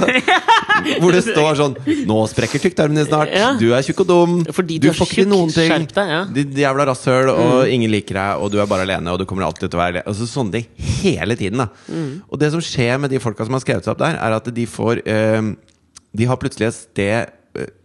[1.04, 1.76] hvor det står sånn
[2.08, 3.34] 'Nå sprekker tykktarmen din snart.
[3.36, 3.52] Ja.
[3.60, 4.39] Du er tjukk og dum.
[4.56, 5.76] Fordi du du får ikke noen ting.
[5.92, 6.24] Deg, ja.
[6.24, 6.34] Mm.
[6.39, 9.44] Ditt jævla rasshøl, og ingen liker deg, og du er bare alene, og du kommer
[9.50, 10.08] alltid til å være alene.
[10.10, 11.60] Altså, sånne ting hele tiden.
[11.60, 12.22] da Mm.
[12.32, 14.48] Og det som skjer med de folka som har skrevet seg opp der, er at
[14.56, 15.42] de får eh,
[16.16, 17.34] De har plutselig et sted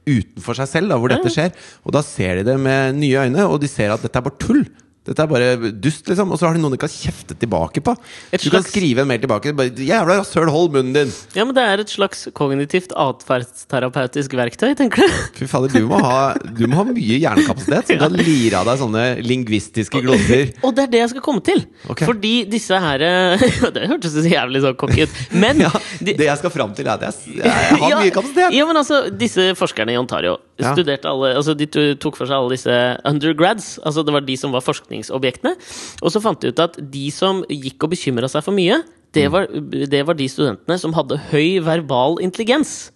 [0.09, 1.55] utenfor seg selv da, hvor dette skjer.
[1.85, 4.41] Og da ser de det med nye øyne, og de ser at dette er bare
[4.41, 4.65] tull.
[5.09, 6.33] Dette er bare dust, liksom.
[6.35, 7.94] Og så har de noen du kan kjefte tilbake på.
[8.33, 9.55] Et Du kan skrive en mail tilbake.
[9.57, 11.14] Bare, 'Jævla rasshøl, hold munnen din'!
[11.35, 15.18] ja, men det er et slags kognitivt atferdsterapeutisk verktøy, tenker du?
[15.38, 18.81] Fy fader, du må ha, du må ha mye hjernekapasitet som kan lire av deg
[18.83, 20.53] sånne lingvistiske gloser.
[20.62, 21.64] Og det er det jeg skal komme til!
[21.88, 22.09] Okay.
[22.09, 25.23] Fordi disse her eh, Det hørtes så jævlig sånn cocky ut.
[25.38, 28.55] Men Ja, det jeg skal fram til, er at jeg, jeg har mye kapasitet.
[28.57, 30.73] Ja, men altså, disse forskerne i Ontario Ja.
[30.75, 31.66] studerte alle Altså, de
[31.97, 33.79] tok for seg alle disse undergrads.
[33.87, 35.55] Altså, det var de som var forskningsobjektene.
[36.03, 38.83] Og så fant de ut at de som gikk og bekymra seg for mye,
[39.14, 39.33] det Mm.
[39.33, 39.47] var,
[39.88, 42.90] det var de studentene som hadde høy verbal intelligens.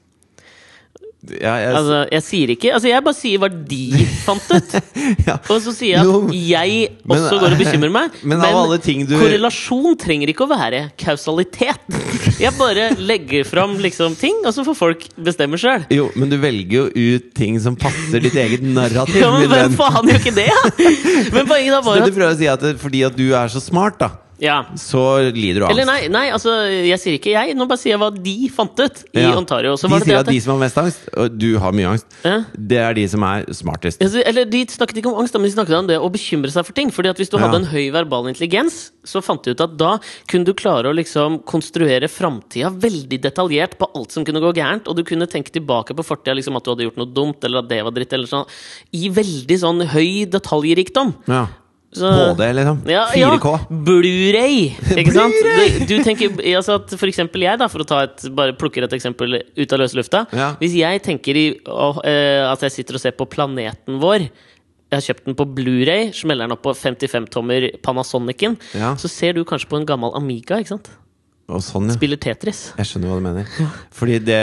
[1.30, 4.72] Ja, jeg, Altså, jeg sier ikke Altså, jeg bare sier hva de fant ut.
[5.28, 5.36] ja.
[5.54, 8.16] Og så sier jeg at jeg men- også går og bekymrer meg.
[8.32, 11.78] Men men du- korrelasjon trenger ikke å være kausalitet.
[12.42, 15.84] Jeg bare legger fram liksom ting, og så får folk bestemme sjøl.
[15.94, 19.76] Jo, men du velger jo ut ting som passer ditt eget narrativ, Ja, men hvem
[19.78, 20.48] faen gjør ikke det,
[21.34, 23.16] Men poenget da Så var det at du prøver å si at det, fordi at
[23.18, 24.10] du er så smart, da,
[24.42, 24.56] Ja.
[24.74, 25.92] så lider du av Eller angst?
[25.92, 27.54] nei, nei, altså, jeg sier ikke jeg.
[27.54, 29.36] Nå bare sier jeg hva de fant ut i Ja.
[29.38, 29.76] Ontario.
[29.78, 31.72] Så de var det sier det at de som har mest angst, og du har
[31.72, 32.42] mye angst, Ja.
[32.58, 34.02] det er de som er smartest.
[34.02, 36.66] Altså, Eller De snakket ikke om angst, men de snakket om det å bekymre seg
[36.66, 36.90] for ting.
[36.90, 39.98] Fordi at Hvis du hadde en høy verbal intelligens, så fant de ut at da
[40.26, 44.88] kunne du klare å liksom konstruere framtida veldig detaljert på alt som kunne gå gærent.
[44.88, 47.58] Og du kunne tenke tilbake på fortida, liksom at du hadde gjort noe dumt, eller
[47.62, 48.46] at det var dritt, eller sånn.
[48.92, 51.14] I veldig sånn høy detaljrikdom.
[51.28, 51.46] Ja.
[51.92, 52.78] Så, HD, liksom.
[52.88, 53.50] Ja, 4K.
[53.52, 54.60] Ja, Blu-ray!
[54.96, 55.34] Ikke sant?
[55.36, 58.86] Du, du tenker altså at For eksempel jeg, da, for å ta et, bare plukker
[58.86, 60.24] et eksempel ut av løse lufta.
[60.32, 60.54] Ja.
[60.62, 64.30] Hvis jeg tenker i, å, uh, at jeg sitter og ser på planeten vår
[64.92, 68.58] jeg har kjøpt den på Blu-ray, smeller den opp på 55-tommer Panasonicen.
[69.00, 70.58] Så ser du kanskje på en gammel Amiga.
[70.60, 70.90] ikke sant?
[71.62, 71.94] Sånn, ja.
[71.98, 72.60] Spiller Tetris.
[72.78, 73.72] Jeg skjønner hva du mener.
[73.92, 74.38] Fordi det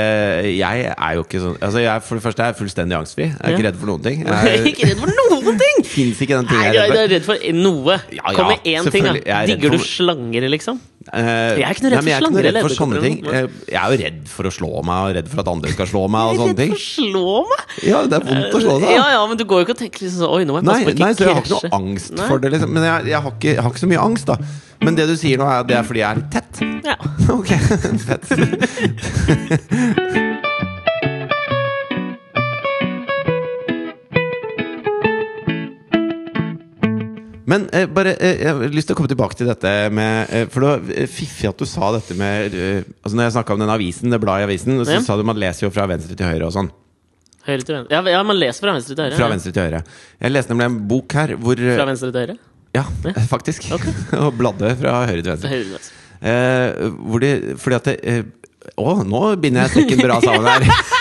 [0.59, 3.25] Jeg er jo ikke sånn Altså, jeg for det første er jeg fullstendig angstfri.
[3.31, 4.21] Jeg er ikke redd for noen ting.
[4.27, 5.81] Jeg er ikke redd for noen ting!
[5.89, 6.93] Fins ikke den ting Nei, jeg er for.
[6.93, 7.39] du redd er for.
[7.39, 7.97] redd for noe.
[8.13, 9.13] Ja, ja, Kom med én ting, da.
[9.15, 10.81] Digger er Digger du slanger, liksom?
[11.09, 13.15] Eh, Jeg er ikke noe redd nei, for ikke noe redd for sånne ting.
[13.25, 15.87] Eh, Jeg er jo redd for å slå meg, og redd for at andre skal
[15.89, 16.73] slå meg, og sånne redd ting.
[16.75, 17.61] for å slå meg!
[17.89, 18.89] Ja, det er vondt å slå seg.
[18.93, 20.67] Ja, ja, men du går jo ikke og tenker liksom sånn Oi, nå må jeg
[20.69, 22.27] passe på ikke nei, så jeg har ikke noe angst Nei.
[22.29, 22.69] for det, liksom.
[22.77, 24.35] Men jeg, jeg, har ikke, jeg har ikke så mye angst, da.
[24.85, 26.53] Men det du sier nå, er at det er fordi jeg er litt tett.
[26.85, 26.95] Ja.
[27.39, 27.49] Ok,
[28.09, 28.25] fett.
[37.49, 40.43] Men eh, bare, eh, jeg har lyst til å komme tilbake til dette med eh,
[40.51, 43.55] For det var eh, fiffig at du sa dette med eh, Altså Når jeg snakka
[43.55, 45.01] om den avisen, det bladet i avisen, så Ja.
[45.05, 46.69] sa du man leser jo fra venstre til høyre og sånn.
[47.47, 47.95] Høyre til venstre.
[47.95, 49.17] Ja, ja, man leser fra venstre til høyre.
[49.17, 49.31] Fra ja.
[49.33, 49.81] venstre til høyre.
[50.21, 52.37] Jeg leste nemlig en bok her hvor eh, Fra venstre til høyre?
[52.77, 52.83] Ja,
[53.33, 53.69] faktisk.
[53.79, 53.95] Okay.
[54.21, 55.53] og bladde fra høyre til venstre.
[55.55, 55.95] høyre til venstre.
[56.19, 57.31] Eh, hvor de,
[57.63, 58.19] fordi at det,
[58.75, 60.98] Å, nå binder jeg strikken bra sammen her.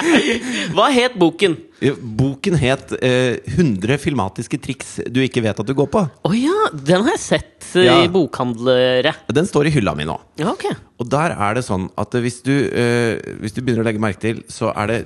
[0.76, 1.56] Hva het boken?
[2.18, 6.02] Boken het eh, '100 filmatiske triks du ikke vet at du går på'.
[6.28, 7.96] Å ja, den har jeg sett eh, Ja.
[8.04, 9.14] i bokhandlere.
[9.32, 10.18] Den står i hylla mi nå.
[10.40, 10.74] Ja, okay.
[11.00, 14.20] Og der er det sånn at hvis du, eh, hvis du begynner å legge merke
[14.20, 15.00] til, så er det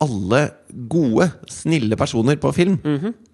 [0.00, 0.50] alle
[0.88, 2.78] gode, snille personer på film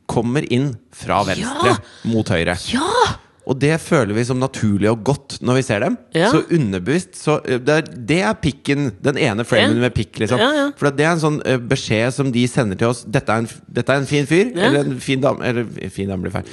[0.06, 1.76] kommer inn fra venstre Ja!
[2.10, 2.54] mot høyre.
[2.72, 3.16] Ja!
[3.46, 5.94] Og det føler vi som naturlig og godt når vi ser dem.
[6.18, 6.32] Ja.
[6.35, 10.40] Så underbevisst så eh, det, er, det er pikken, den ene framen med pikk, liksom.
[10.80, 13.04] For det er en sånn eh, beskjed som de sender til oss.
[13.06, 16.26] Dette er en, dette er en fin fyr, eller en fin dame Eller fin dame
[16.26, 16.50] blir feil.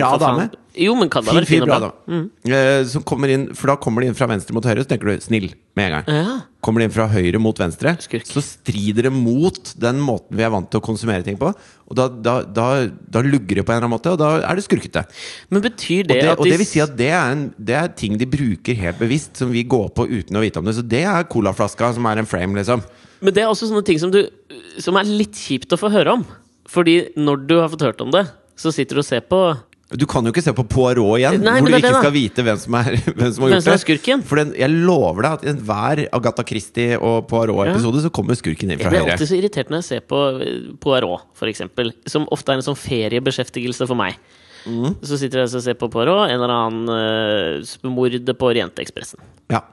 [0.00, 0.48] Bra dame.
[0.78, 1.90] Jo, men kan da Fin være fin og bra bra.
[2.06, 2.26] Mm.
[2.46, 5.10] Eh, som kommer inn, for da kommer de inn fra venstre mot høyre, så tenker
[5.10, 6.06] du 'snill' med en gang.
[6.06, 6.36] Ja.
[6.62, 8.26] Kommer de inn fra høyre mot venstre, Skurk.
[8.28, 11.50] så strider det mot den måten vi er vant til å konsumere ting på.
[11.90, 14.54] Og da, da, da, da lugger det på en eller annen måte, og da er
[14.54, 15.06] det skurkete.
[15.50, 16.40] Men betyr Og det, at de...
[16.40, 19.36] og det vil si at det er, en, det er ting de bruker helt bevisst,
[19.40, 20.76] som vi går på uten å vite om det.
[20.76, 22.84] Så det er colaflaska som er en frame, liksom.
[23.20, 24.22] Men det er også sånne ting som, du,
[24.78, 26.24] som er litt kjipt å få høre om.
[26.70, 28.28] Fordi når du har fått hørt om det,
[28.60, 29.40] så sitter du og ser på
[29.98, 32.58] Du kan jo ikke se på Poirot igjen, Nei, hvor du ikke skal vite hvem
[32.62, 33.78] som, er, hvem som har gjort det.
[33.82, 34.20] skurken.
[34.22, 38.70] For den, jeg lover deg at i enhver Agatha Christie og Poirot-episode så kommer skurken
[38.70, 39.16] inn Jeg fra blir høyre.
[39.16, 41.90] alltid så irritert når jeg ser på eh, Poirot, eksempel.
[42.06, 44.20] Som ofte er en sånn feriebeskjeftigelse for meg.
[44.68, 44.94] Mm.
[45.02, 49.18] Så sitter jeg og ser på Poirot, en eller annen uh, mordet på Orientekspressen.
[49.50, 49.64] Ja.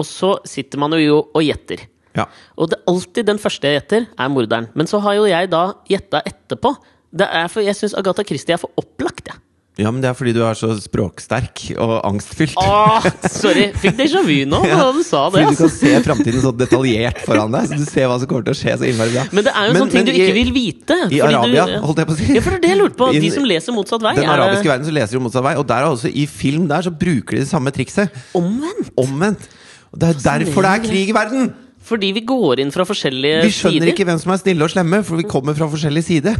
[0.00, 1.84] Og så sitter man jo og gjetter.
[2.16, 2.24] ja.
[2.56, 4.70] Og det er alltid den første jeg gjetter, er morderen.
[4.72, 6.72] Men så har jo jeg da gjetta etterpå.
[7.16, 9.36] Det er for Jeg syns Agatha Christie er for opplagt, jeg.
[9.36, 9.45] Ja,
[9.92, 12.54] men det er fordi du er så språksterk og angstfylt.
[12.56, 13.66] Åh, sorry!
[13.76, 15.42] Fikk déjà vu nå Ja, du sa det.
[15.42, 15.68] Fordi du kan Altså.
[15.76, 17.66] se framtiden så detaljert foran deg.
[17.68, 19.26] Så du ser hva som kommer til å skje så innmari bra.
[19.36, 20.96] Men det er jo en sånn ting du i- ikke vil vite.
[21.12, 22.30] I Arabia, du, holdt jeg på å si.
[22.38, 23.10] Ja, for det er det jeg lurte på.
[23.26, 25.54] De som leser motsatt vei, Den arabiske det verden så leser jo motsatt vei.
[25.60, 28.16] Og der er også i film der så bruker de det samme trikset.
[28.34, 28.90] omvendt.
[28.96, 29.44] Omvendt.
[29.92, 31.52] Og det er derfor det er krig i verden!
[31.86, 33.46] Fordi vi går inn fra forskjellige sider.
[33.46, 33.92] Vi skjønner sider.
[33.92, 36.32] ikke hvem som er snille og slemme, for vi kommer fra forskjellig side.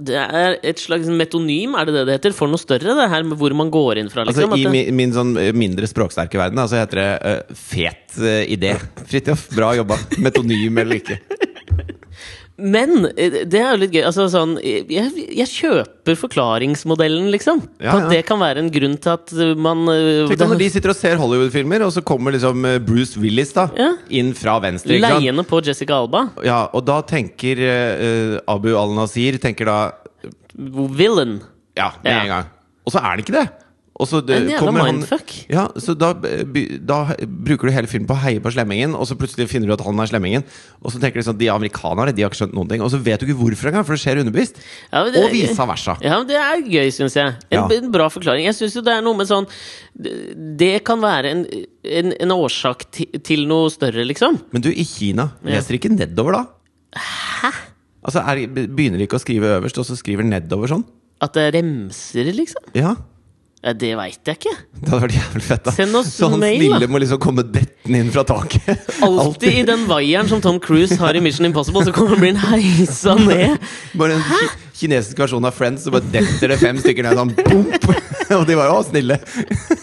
[0.00, 2.34] Det er et slags metonym, er det det det heter?
[2.36, 4.24] For noe større, det her med hvor man går inn fra.
[4.24, 7.56] Altså Liksom, I min, min sånn eh, mindre språksterke verden så så heter det uh,
[7.58, 8.72] fet uh, idé.
[9.10, 10.00] Fridtjof, bra jobba.
[10.22, 11.20] Metonym eller ikke.
[12.60, 14.02] Men eh, det er jo litt gøy.
[14.06, 17.62] Altså, sånn, jeg, jeg kjøper forklaringsmodellen, liksom.
[17.82, 20.68] Ja, At det kan være en grunn til at uh, man uh, Tenk når de
[20.74, 23.90] sitter og ser Hollywood-filmer, og så kommer liksom eh, Bruce Willis da Ja.
[24.12, 25.00] inn fra venstre.
[25.00, 25.46] Leiende?
[25.48, 26.26] På Jessica Alba.
[26.44, 29.78] Ja, og da tenker uh, Abu al-Nazir tenker da
[30.52, 31.40] Villain.
[31.78, 32.20] Ja, med Ja.
[32.20, 32.50] en gang.
[32.84, 33.48] Og så er det ikke det!
[34.02, 35.30] Og så det, En jævla mindfuck.
[35.30, 35.52] han.
[35.54, 36.08] Ja, så da,
[36.82, 39.74] da bruker du hele filmen på å heie på slemmingen, og så plutselig finner du
[39.76, 40.42] at han er slemmingen.
[40.82, 42.82] Og så tenker du sånn, de amerikanerne de har ikke skjønt noen ting.
[42.82, 44.58] Og så vet du ikke hvorfor engang, for det skjer underbevisst.
[44.90, 45.94] Ja, Og vice versa.
[46.02, 47.36] Ja, men Det er gøy, syns jeg.
[47.52, 47.68] En, Ja.
[47.78, 48.48] en bra forklaring.
[48.50, 49.46] Jeg synes jo det er noe med sånn
[49.94, 51.44] Det, kan være en,
[51.84, 54.40] en, en årsak til, til noe større, liksom.
[54.52, 56.42] Men du, i Kina, leser ikke nedover da?
[56.96, 57.52] Hæ?
[58.02, 60.82] Altså, er, Begynner de ikke å skrive øverst, og så skriver nedover sånn?
[61.22, 62.64] At det remser, liksom.
[62.74, 62.96] Ja,
[63.62, 64.52] Ja, det veit jeg ikke.
[64.74, 65.62] det hadde vært jævlig fett.
[65.68, 68.88] da Send oss Så han mail, snille må liksom komme dettende inn fra taket.
[69.06, 73.14] Alltid i den vaieren som Tom Cruise har i Mission Impossible, så kommer han heisa
[73.20, 73.62] ned.
[73.94, 74.50] Bare en ki
[74.82, 77.86] kinesisk versjon av Friends, så bare detter det fem stykker ned sånn bump!
[78.40, 79.20] Og de var jo snille.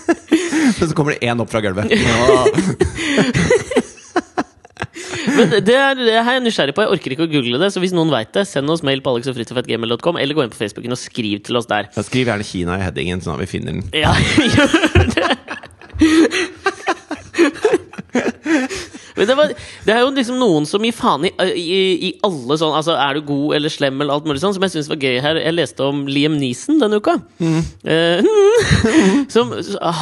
[0.80, 1.88] Men så kommer det én opp fra gulvet.
[5.40, 6.84] Men det er, det er jeg nysgjerrig på.
[6.86, 7.72] Jeg orker ikke å google det.
[7.74, 10.96] Så hvis noen veit det, send oss mail på alexogfritofetgmail.com, eller gå inn på Facebooken
[10.96, 11.90] og skriv til oss der.
[11.96, 13.86] Ja, skriv gjerne Kina i headingen, sånn at vi finner den.
[13.96, 14.14] Ja,
[14.56, 14.70] gjør
[15.16, 15.30] det!
[19.20, 19.52] Men det, var,
[19.84, 23.18] det er jo liksom noen som gir faen i, i, i alle sånn Altså, er
[23.18, 25.40] du god eller slem eller alt mulig sånn, som jeg syns var gøy her.
[25.44, 27.18] Jeg leste om Liam Neeson denne uka.
[27.84, 28.24] Eh,
[29.34, 29.52] som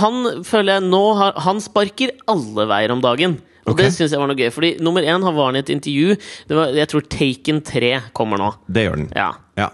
[0.03, 3.39] Han føler jeg nå har Han sparker alle veier om dagen.
[3.67, 3.87] Og okay.
[3.89, 4.49] det syns jeg var noe gøy.
[4.55, 6.15] Fordi nummer én har var han i et intervju.
[6.47, 8.53] Det var, jeg tror Taken 3 kommer nå.
[8.71, 9.11] Det gjør den.
[9.15, 9.33] Ja.
[9.59, 9.71] Ja.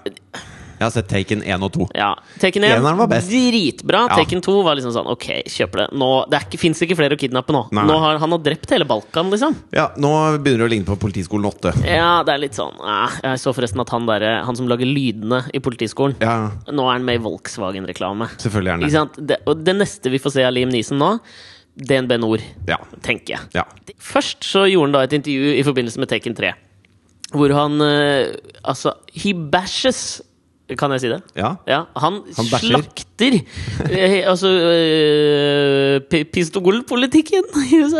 [0.83, 1.85] Jeg har sett Taken 1 og 2.
[1.95, 2.09] Ja,
[2.41, 3.29] Taken 1 Eneren var best.
[3.31, 4.01] dritbra.
[4.09, 4.17] Ja.
[4.17, 5.85] Taken 2 var liksom sånn Ok, kjøper det.
[6.01, 7.61] Nå, det fins ikke flere å kidnappe nå.
[7.71, 7.85] Nei.
[7.87, 9.55] nå har, han har drept hele Balkan, liksom.
[9.71, 10.11] Ja, nå
[10.43, 11.75] begynner det å ligne på Politiskolen 8.
[11.87, 14.89] Ja, det er litt sånn eh, Jeg så forresten at han der, han som lager
[14.89, 18.27] lydene i Politiskolen Ja, Nå er han med i Volkswagen-reklame.
[18.41, 19.39] selvfølgelig er han det.
[19.45, 21.13] Det, det neste vi får se av Liam Neeson nå,
[21.77, 22.77] DNB Nord, Ja.
[23.01, 23.39] tenker jeg.
[23.55, 23.63] ja.
[23.97, 26.51] Først så gjorde han da et intervju i forbindelse med Taken 3.
[27.33, 30.21] Hvor han eh, Altså, he bashes
[30.77, 31.17] Kan jeg si det?
[31.35, 31.55] Ja.
[31.67, 33.39] Ja, han, Han slakter
[33.89, 37.43] eh, Altså øh, pistolpolitikken.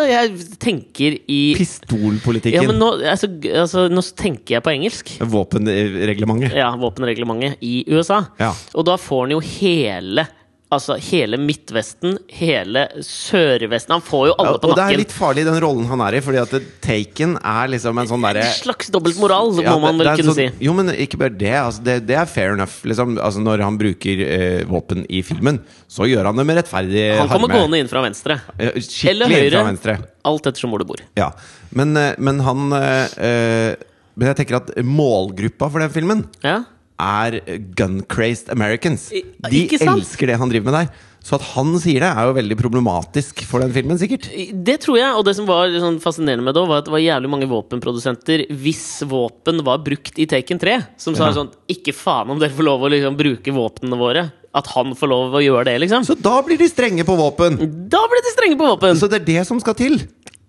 [0.08, 0.32] Jeg
[0.62, 2.62] tenker i Pistolpolitikken.
[2.62, 5.12] ja, men nå, altså, altså, nå tenker jeg på engelsk.
[5.20, 6.54] Våpenreglementet.
[6.58, 8.22] Ja, Våpenreglementet i USA.
[8.40, 8.54] Ja.
[8.76, 10.28] Og da får han jo hele
[10.74, 15.14] Altså hele Midtvesten, hele Sørvesten Han får jo Ja, alle på og det er litt
[15.14, 18.56] farlig den rollen han er i, fordi at Taken er liksom en sånn derre En
[18.58, 20.66] slags dobbeltmoral, Ja, må man vel kunne sånn- si.
[20.68, 21.54] Jo, men ikke bare det.
[21.60, 22.80] Altså, det, det er fair enough.
[22.90, 27.06] Liksom, altså, når han bruker eh, våpen i filmen, så gjør han det med rettferdig
[27.20, 27.62] Han kommer harme.
[27.62, 28.40] gående inn fra venstre.
[28.58, 29.98] Skikkelig Eller inn fra venstre.
[30.26, 31.02] Alt ettersom hvor du bor.
[31.20, 31.32] Ja.
[31.72, 33.76] Men, eh, men han eh, eh,
[34.16, 36.60] Men jeg tenker at målgruppa for den filmen Ja?
[37.02, 37.40] Er
[37.78, 39.10] gun-crazed Americans.
[39.50, 41.10] De elsker det han driver med der.
[41.24, 44.26] Så at han sier det, er jo veldig problematisk for den filmen, sikkert.
[44.68, 47.00] Det tror jeg, og det som var sånn fascinerende med det, var at det var
[47.00, 51.38] jævlig mange våpenprodusenter hvis våpen var brukt i Taken 3, som sa Ja.
[51.38, 54.26] sånn Ikke faen om dere får lov å liksom bruke våpnene våre.
[54.54, 56.04] At han får lov å gjøre det, liksom.
[56.06, 57.56] Så da blir de strenge på våpen!
[57.90, 59.00] Da blir de strenge på våpen!
[59.00, 59.96] Så det er det som skal til.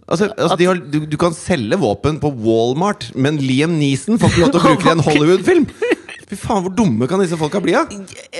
[0.04, 4.28] Altså, altså de har, du, du kan selge våpen på Walmart, men Liam Neeson får
[4.34, 5.64] ikke lov til å bruke det i en Hollywood-film!
[6.34, 7.84] Fy faen, hvor dumme kan disse folka bli, da?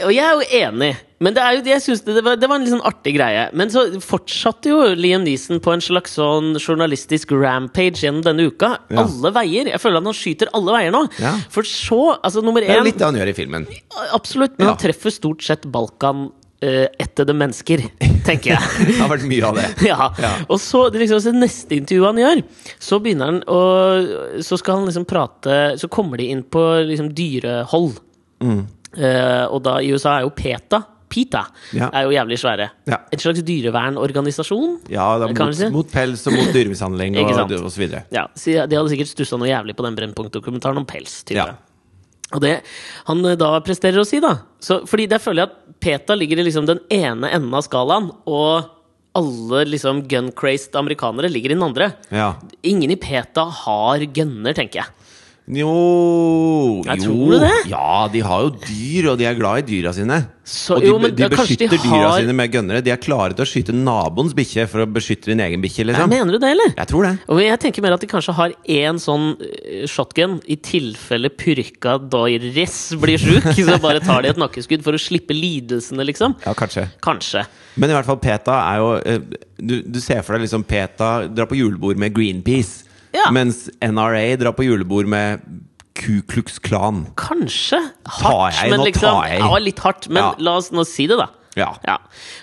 [0.04, 0.90] Og jeg er jo enig,
[1.24, 3.14] men det, er jo, jeg synes det, det, var, det var en litt sånn artig
[3.16, 3.46] greie.
[3.56, 8.74] Men så fortsatte jo Liam Neeson på en slags sånn journalistisk rampage gjennom denne uka.
[8.90, 9.06] Ja.
[9.06, 9.70] Alle veier.
[9.72, 11.04] Jeg føler at han skyter alle veier nå.
[11.22, 11.36] Ja.
[11.54, 13.68] For så, altså nummer Det er litt det han gjør i filmen.
[14.12, 14.74] Absolutt, men Ja.
[14.74, 16.26] han treffer stort sett Balkan
[16.62, 17.82] uh, ettede mennesker,
[18.26, 18.70] tenker jeg.
[18.88, 19.66] Det har vært mye av det.
[19.90, 20.08] ja.
[20.20, 20.32] Ja.
[20.48, 22.44] Og så det liksom, så neste intervju han gjør,
[22.82, 23.60] så begynner han å
[24.44, 28.00] Så skal han liksom prate Så kommer de inn på liksom dyrehold.
[28.44, 28.64] Mm.
[28.94, 31.90] Uh, og da i USA er jo PETA PETA Ja.
[31.92, 32.70] er jo jævlig svære.
[32.90, 32.98] Ja.
[33.12, 34.80] En slags dyrevernorganisasjon.
[34.90, 35.68] Ja, er mot, si?
[35.70, 38.04] mot pels og mot dyremishandling og, og så videre.
[38.14, 41.22] Ja, så De hadde sikkert stussa noe jævlig på den Brennpunkt-dokumentaren om pels.
[41.30, 41.52] Ja.
[42.34, 42.54] Og det
[43.06, 46.40] han eh, da presterer å si, da så, Fordi der føler jeg at PETA ligger
[46.40, 48.70] i liksom den ene enden av skalaen, og
[49.14, 51.92] alle liksom gun-crazed amerikanere ligger i den andre.
[52.08, 52.32] Ja.
[52.66, 55.03] Ingen i PETA har gunner, tenker jeg.
[55.44, 57.56] Jo, Jeg jo tror du det?
[57.68, 60.16] Ja, de har jo dyr, og de er glad i dyra sine.
[60.44, 62.82] Så- og de, jo, men de beskytter de beskytter dyra sine med gønnere.
[62.84, 65.84] De er klare til å skyte naboens bikkje for å beskytte din egen bikkje.
[65.84, 66.08] Nei, Liksom.
[66.10, 66.74] mener du det, eller?
[66.76, 67.18] Jeg tror det.
[67.28, 71.98] Og jeg tenker mer at de kanskje har én sånn eh, shotgun i tilfelle Purka
[71.98, 73.44] Doiris blir sjuk.
[73.68, 76.36] Så bare tar de et nakkeskudd for å slippe lidelsene, liksom.
[76.46, 76.88] Ja, kanskje.
[77.02, 77.44] Kanskje.
[77.76, 79.18] Men i hvert fall PETA er jo eh,
[79.60, 82.83] du, du ser for deg liksom PETA drar på julebord med Greenpeace,
[83.14, 83.30] Ja.
[83.30, 85.44] mens NRA drar på julebord med
[85.94, 87.04] Ku Klux Klan.
[87.16, 87.78] Kanskje.
[88.04, 89.22] Hardt, men liksom.
[89.38, 90.08] Ja, litt hardt.
[90.10, 91.28] Men la oss nå si det, da.
[91.58, 91.70] Ja.
[91.86, 91.98] Ja.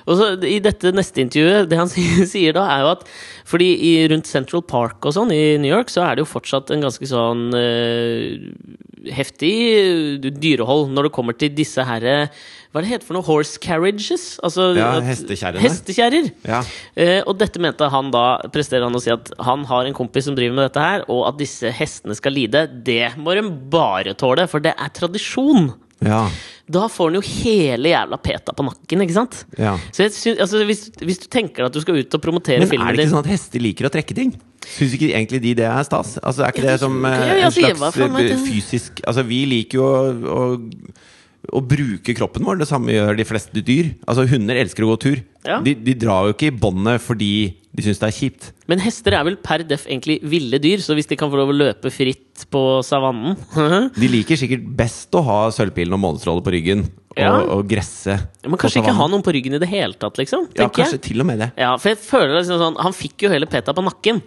[0.08, 1.91] Og så I dette neste intervjuet, det han
[2.34, 3.04] sier, da, er jo at
[3.52, 6.71] Fordi i, rundt Central Park og sånn i New York, så er det jo fortsatt
[6.71, 12.30] en ganske sånn uh, heftig eh, dyrehold når det kommer til disse herre
[12.71, 13.26] Hva er det heter for noe?
[13.28, 14.38] Horse carriages?
[14.45, 14.69] Altså,
[15.60, 15.65] Ja.
[15.65, 16.32] Hestekjerrer.
[16.47, 16.62] Ja.
[16.95, 20.30] Uh, og dette mente han da presterer han å si at han har en kompis
[20.30, 23.43] som driver med dette her, og at disse hestene skal lide, det må de
[23.74, 25.74] bare tåle, for det er tradisjon.
[26.06, 26.26] Ja.
[26.72, 29.42] Da får han jo hele jævla peta på nakken, ikke sant?
[29.60, 29.74] ja.
[29.92, 32.94] Så syns, altså, hvis, hvis du tenker at du skal ut og promotere filmen Men
[32.94, 34.34] er det ikke sånn at hester liker å trekke ting?
[34.66, 36.16] Syns ikke egentlig de det er stas?
[36.22, 39.88] Altså, er ikke det som eh, en altså, slags eh, fysisk Altså, vi liker jo
[39.88, 40.04] å,
[40.36, 40.46] å,
[41.58, 42.62] å bruke kroppen vår.
[42.62, 43.96] Det samme gjør de fleste dyr.
[44.06, 45.24] Altså, hunder elsker å gå tur.
[45.48, 45.60] Ja.
[45.66, 47.34] De, de drar jo ikke i båndet fordi
[47.72, 48.48] de syns det er kjipt.
[48.68, 51.54] Men hester er vel per def egentlig ville dyr, så hvis de kan få lov
[51.54, 53.38] å løpe fritt på savannen
[54.02, 56.82] De liker sikkert best å ha sølvpilen og månestrålet på ryggen
[57.12, 57.32] og, Ja.
[57.56, 58.16] og gresse.
[58.48, 60.46] Men kanskje ikke ha noen på ryggen i det hele tatt, liksom?
[60.56, 61.04] Ja, kanskje jeg.
[61.10, 61.50] til og med det.
[61.60, 64.22] Ja, for jeg føler liksom sånn Han fikk jo hele peta på nakken.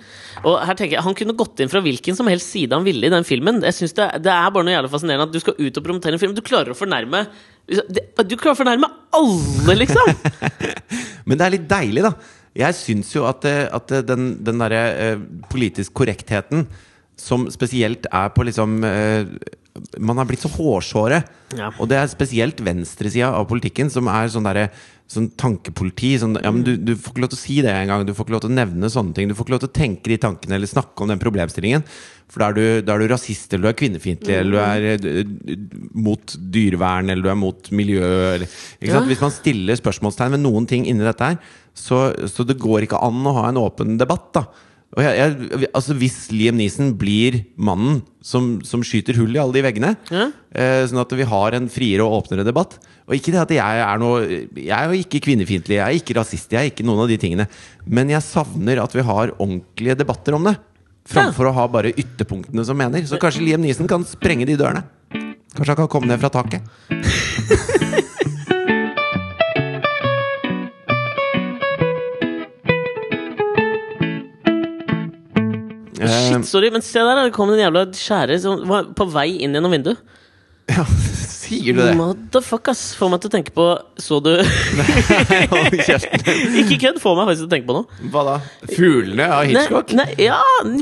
[0.45, 3.09] Og her tenker jeg Han kunne gått inn fra hvilken som helst side han ville
[3.09, 3.61] i den filmen.
[3.65, 6.17] Jeg synes det, det er bare noe jævlig fascinerende at du skal ut og promotere
[6.19, 6.37] en film.
[6.37, 7.25] Du klarer å fornærme
[8.29, 10.13] Du klarer å fornærme alle, liksom!
[11.29, 12.13] Men det er litt deilig, da.
[12.55, 16.69] Jeg syns jo at, eh, at eh, den, den derre eh, politisk korrektheten
[17.19, 18.81] som spesielt er på liksom
[20.03, 21.21] Man har blitt så hårsåre.
[21.55, 21.69] Ja.
[21.79, 24.69] Og det er spesielt venstresida av politikken som er sånn derre
[25.13, 26.15] Sånn tankepoliti.
[26.19, 28.07] Sånn, ja, men du, du får ikke lov til å si det engang.
[28.09, 29.29] Du får ikke lov til å nevne sånne ting.
[29.29, 31.85] Du får ikke lov til å tenke de tankene eller snakke om den problemstillingen.
[32.33, 34.87] For da er du, da er du rasist, eller du er kvinnefiendtlig, eller du er
[34.95, 38.01] eh, d- d- mot dyrevern, eller du er mot miljø.
[38.33, 38.49] Eller?
[38.81, 39.05] Ja.
[39.07, 41.39] Hvis man stiller spørsmålstegn ved noen ting inni dette her,
[41.77, 44.47] så, så det går ikke an å ha en åpen debatt, da.
[44.95, 49.63] Jeg, jeg, altså Hvis Liam Neeson blir mannen som, som skyter hull i alle de
[49.67, 50.29] veggene, Ja.
[50.55, 52.77] eh, sånn at vi har en friere og åpnere debatt
[53.09, 54.21] Og ikke det at jeg er noe
[54.55, 57.19] Jeg er jo ikke kvinnefiendtlig, jeg er ikke rasist, jeg er ikke noen av de
[57.19, 57.49] tingene.
[57.91, 60.55] Men jeg savner at vi har ordentlige debatter om det.
[61.11, 63.03] Framfor å ha bare ytterpunktene som mener.
[63.05, 64.87] Så kanskje Liam Neeson kan sprenge de dørene.
[65.55, 66.65] Kanskje han kan komme ned fra taket.
[76.09, 79.55] Shit, sorry, men se der, det kom en jævla skjære som var på vei inn
[79.57, 79.99] gjennom vinduet.
[80.73, 80.85] Ja,
[81.45, 81.91] sier du det?
[81.99, 82.83] Motherfuck, ass.
[82.97, 83.67] Får meg til å tenke på
[84.01, 84.31] Så du
[86.65, 87.99] Ikke kødd, får meg faktisk til å tenke på noe.
[88.13, 88.37] Hva da?
[88.73, 89.93] Fuglene av Hitchcock?
[89.97, 90.39] Nei, nei, ja,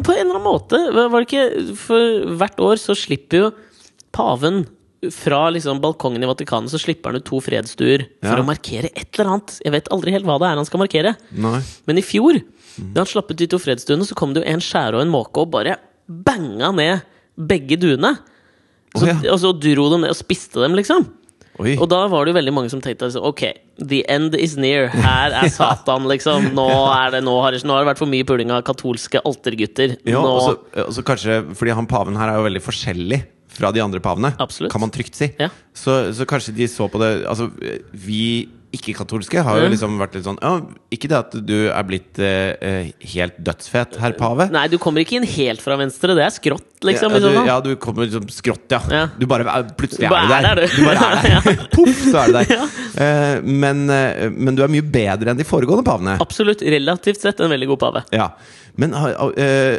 [0.06, 0.78] på en eller annen måte.
[0.94, 3.50] Var det ikke For hvert år så slipper jo
[4.14, 4.62] paven
[5.10, 8.38] fra liksom balkongen i Vatikanet så slipper han ut to fredsstuer for Ja.
[8.38, 9.56] å markere et eller annet.
[9.64, 11.16] Jeg vet aldri helt hva det er han skal markere.
[11.34, 11.58] Nei.
[11.90, 12.38] Men i fjor,
[12.78, 15.12] da han slapp ut de to fredsduene, så kom det jo en skjære og en
[15.12, 18.14] måke og bare banga ned begge duene.
[18.92, 19.16] Så, oh, ja.
[19.32, 21.06] Og så dro dem ned og spiste dem, liksom.
[21.60, 21.74] Oi.
[21.76, 23.42] Og da var det jo veldig mange som tenkte altså, Ok,
[23.76, 24.88] the end is near.
[24.92, 26.50] Her er Satan, liksom.
[26.56, 29.20] Nå, er det, nå, har, det, nå har det vært for mye puling av katolske
[29.28, 29.98] altergutter.
[30.08, 33.20] Ja, og så kanskje Fordi han paven her er jo veldig forskjellig
[33.52, 34.32] fra de andre pavene.
[34.40, 34.72] Absolutt.
[34.72, 35.28] Kan man trygt si.
[35.40, 35.50] Ja.
[35.76, 37.50] Så, så kanskje de så på det Altså,
[37.92, 40.52] vi ikke-katolske har jo liksom vært litt sånn ja,
[40.94, 44.46] Ikke det at du er blitt eh, eh, helt dødsfet, herr pave.
[44.52, 46.16] Nei, du kommer ikke inn helt fra venstre.
[46.16, 47.12] Det er skrått, liksom.
[47.12, 47.50] ja, du, fall.
[47.50, 48.80] ja, du kommer liksom skrått, ja.
[48.92, 49.04] Ja.
[49.18, 50.62] Du bare er, Plutselig er du er der.
[50.62, 50.76] du.
[50.78, 51.62] Du bare er der.
[51.76, 52.68] Poff, så er du der.
[52.92, 56.18] Eh, men, eh, men du er mye bedre enn de foregående pavene.
[56.20, 56.60] Absolutt.
[56.60, 58.02] Relativt sett en veldig god pave.
[58.12, 58.26] Ja.
[58.76, 59.78] Men eh,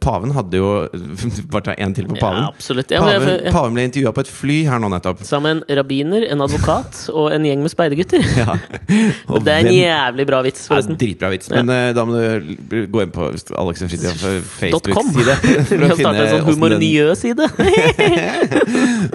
[0.00, 0.68] paven hadde jo
[1.52, 2.42] Bare ta én til på paven.
[2.42, 2.90] Ja, absolutt.
[2.94, 3.52] Ja, paven, jeg- ja.
[3.54, 5.22] paven ble intervjua på et fly her nå nettopp.
[5.26, 8.22] Sammen med en rabbiner, en advokat og en gjeng med speidergutter.
[8.38, 8.56] Ja.
[9.44, 11.50] Det er en hvem- jævlig bra vits, Ja, dritbra vits.
[11.52, 15.36] Men uh, da må du gå inn på Alex Facebook-side.
[15.70, 17.44] Vi har startet en sånn humorniøs humorniø-side.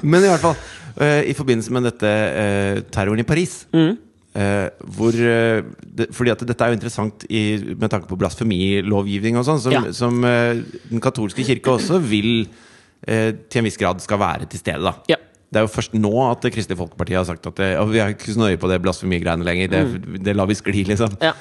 [0.04, 0.56] Men i hvert fall,
[1.00, 3.98] uh, i forbindelse med dette uh, terroren i Paris Mm.
[4.38, 9.40] Eh, hvor, uh, det, fordi at dette er jo interessant i, med tanke på blasfemilovgivning
[9.40, 9.84] og sånn, som, Ja.
[9.96, 12.50] som uh, den katolske kirke også vil
[13.00, 14.92] til en viss grad skal være til stede.
[15.08, 15.16] Ja.
[15.50, 18.12] Det er jo først nå at Kristelig Folkeparti har sagt at det, og vi er
[18.12, 19.72] ikke så nøye på det blasfemigreiene lenger.
[19.72, 21.16] Det, det lar vi skli, liksom.
[21.24, 21.32] Ja.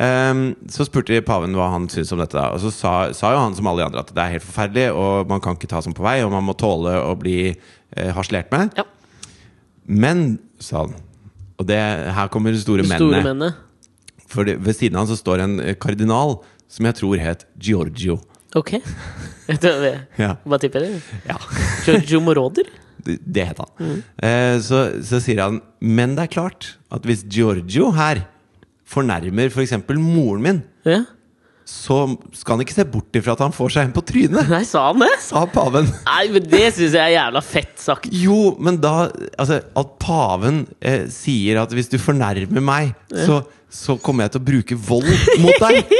[0.00, 0.40] Um,
[0.72, 2.32] så spurte paven hva han syntes om dette.
[2.32, 4.48] da Og så sa, sa jo han som alle de andre at det er helt
[4.48, 7.52] forferdelig, og man kan ikke ta sånn på vei, og man må tåle å bli
[8.16, 8.72] harselert med.
[8.80, 8.88] Ja.
[9.84, 10.96] Men, sa han
[11.62, 11.78] Og det,
[12.16, 13.22] her kommer de store, Store mennene.
[13.30, 13.52] mennene.
[14.32, 16.38] For det, ved siden av han så står en eh, kardinal
[16.72, 18.18] som jeg tror het Giorgio.
[18.58, 18.74] Ok.
[19.48, 20.34] Det- Ja.
[20.44, 21.00] Hva tipper jeg?
[21.28, 21.36] ja.
[21.86, 22.68] Giorgio Moroder?
[23.02, 24.02] Det, det het han.
[24.22, 28.20] Eh, så, så sier han Men det er klart at hvis Giorgio her
[28.92, 29.72] fornærmer f.eks.
[29.96, 31.00] moren min, Ja.
[31.68, 31.96] Så
[32.34, 34.88] skal han ikke se bort ifra at han får seg en på trynet, Nei, sa
[34.90, 35.10] han det?
[35.22, 35.86] sa paven.
[36.08, 38.08] Nei, men det syns jeg er jævla fett sagt.
[38.12, 39.08] Jo, men da
[39.38, 43.40] Altså, at paven eh, sier at hvis du fornærmer meg, så,
[43.72, 45.08] så kommer jeg til å bruke vold
[45.44, 45.94] mot deg.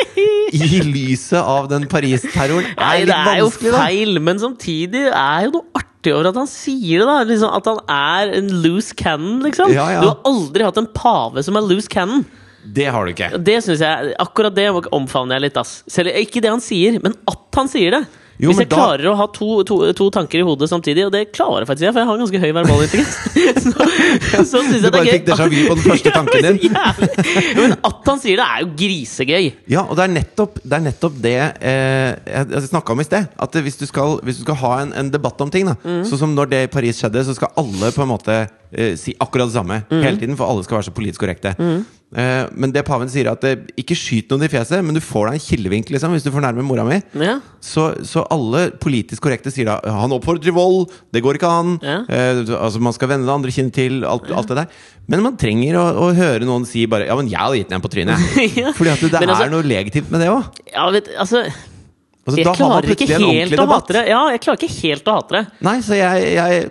[0.53, 2.67] I lyset av den Paris-terroren.
[2.77, 7.01] Nei, det er jo feil, men samtidig er jo noe artig over at han sier
[7.01, 7.07] det.
[7.09, 9.73] da liksom, At han er en loose cannon, liksom.
[9.73, 10.03] Ja, ja.
[10.03, 12.27] Du har aldri hatt en pave som er loose cannon.
[12.65, 13.31] Det har du ikke.
[13.43, 15.57] Det synes jeg, Akkurat det omfavner jeg litt.
[15.59, 18.05] ass Selv Ikke det han sier, men at han sier det.
[18.43, 21.13] Jo, Hvis jeg da- klarer å ha to, to, to tanker i hodet samtidig, og
[21.13, 23.19] det klarer jeg faktisk jeg, for jeg har ganske høy verbal intelligens,
[23.67, 26.73] så, så syns Du bare det er fikk déjà vu på den første tanken din.
[27.61, 29.51] Men at han sier det, er jo grisegøy.
[29.71, 33.07] Ja, og det er nettopp det, er nettopp det eh, jeg, jeg snakka om i
[33.07, 33.29] sted.
[33.47, 36.03] At hvis du skal, hvis du skal ha en, en debatt om ting, da Mm.
[36.09, 38.41] sånn som når det i Paris skjedde, så skal alle på en måte
[38.75, 40.03] eh, si akkurat det samme Mm.
[40.03, 41.55] hele tiden, for alle skal være så politisk korrekte.
[42.13, 45.31] Eh, men det paven sier, at eh, ikke skyt noen i fjeset, men du får
[45.31, 46.99] deg en kilevink liksom, hvis du fornærmer mora mi.
[47.17, 47.39] Ja.
[47.65, 51.79] Så, så alle politisk korrekte sier da Han oppfordrer til vold, det går ikke an.
[51.81, 52.03] Ja.
[52.13, 54.69] Eh, altså Man skal vende det andre kinnet til, alt, alt det der.
[55.09, 57.81] Men man trenger å, å høre noen si bare Ja, men jeg hadde gitt den
[57.81, 58.29] en på trynet.
[58.61, 58.73] Ja.
[58.77, 60.65] Fordi at det, det altså- er noe legitimt med det òg.
[60.75, 61.47] Ja, vet, altså
[62.23, 64.03] Altså, Jeg da har man klarer ikke helt å hate det.
[64.13, 65.41] Ja, jeg klarer ikke helt å hate det.
[65.67, 66.69] Nei, så jeg, jeg,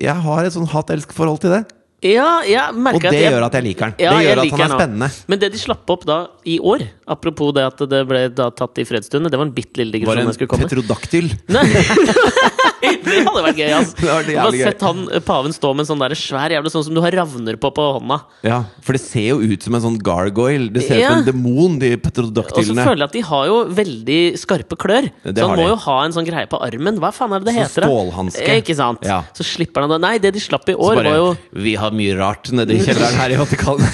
[0.00, 1.64] jeg har et sånn hat-elsk-forhold til det.
[2.04, 3.94] Ja, jeg Og det at jeg, gjør at jeg liker den.
[4.04, 5.06] Ja, det gjør at han er spennende.
[5.08, 5.24] også.
[5.32, 8.82] Men det de slapp opp da i år, apropos det at det ble da tatt
[8.82, 10.74] i fredsstund, det var en bitte lille Var digresjon en jeg skulle komme med.
[10.74, 11.32] petrodaktyl.
[13.04, 13.96] Det hadde vært gøy, altså.
[14.00, 14.66] Det hadde vært har jævlig gøy.
[14.68, 17.14] sett han eh, paven stå med en sånn der svær jævla sånn som du har
[17.20, 18.18] ravner på på hånda.
[18.46, 20.68] Ja, for det ser jo ut som en sånn gargoyle.
[20.74, 21.10] Det ser ut Ja.
[21.14, 25.08] som en demon, de Og så føler jeg at de har jo veldig skarpe klør.
[25.24, 25.68] Det så han må de.
[25.72, 26.98] jo ha en sånn greie på armen.
[27.02, 27.80] Hva faen er det det så heter?
[27.86, 27.88] da?
[27.90, 28.46] stålhanske.
[28.48, 29.04] Eh, Ikke sant?
[29.06, 29.20] Ja.
[29.36, 30.00] Så slipper han det.
[30.04, 32.80] Nei, det de slapp i år, bare, var jo Vi har mye rart nede i
[32.84, 33.90] kjelleren her i Vatikanet.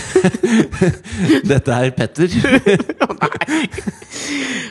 [1.50, 2.28] Dette er Petter.
[3.20, 3.68] Nei.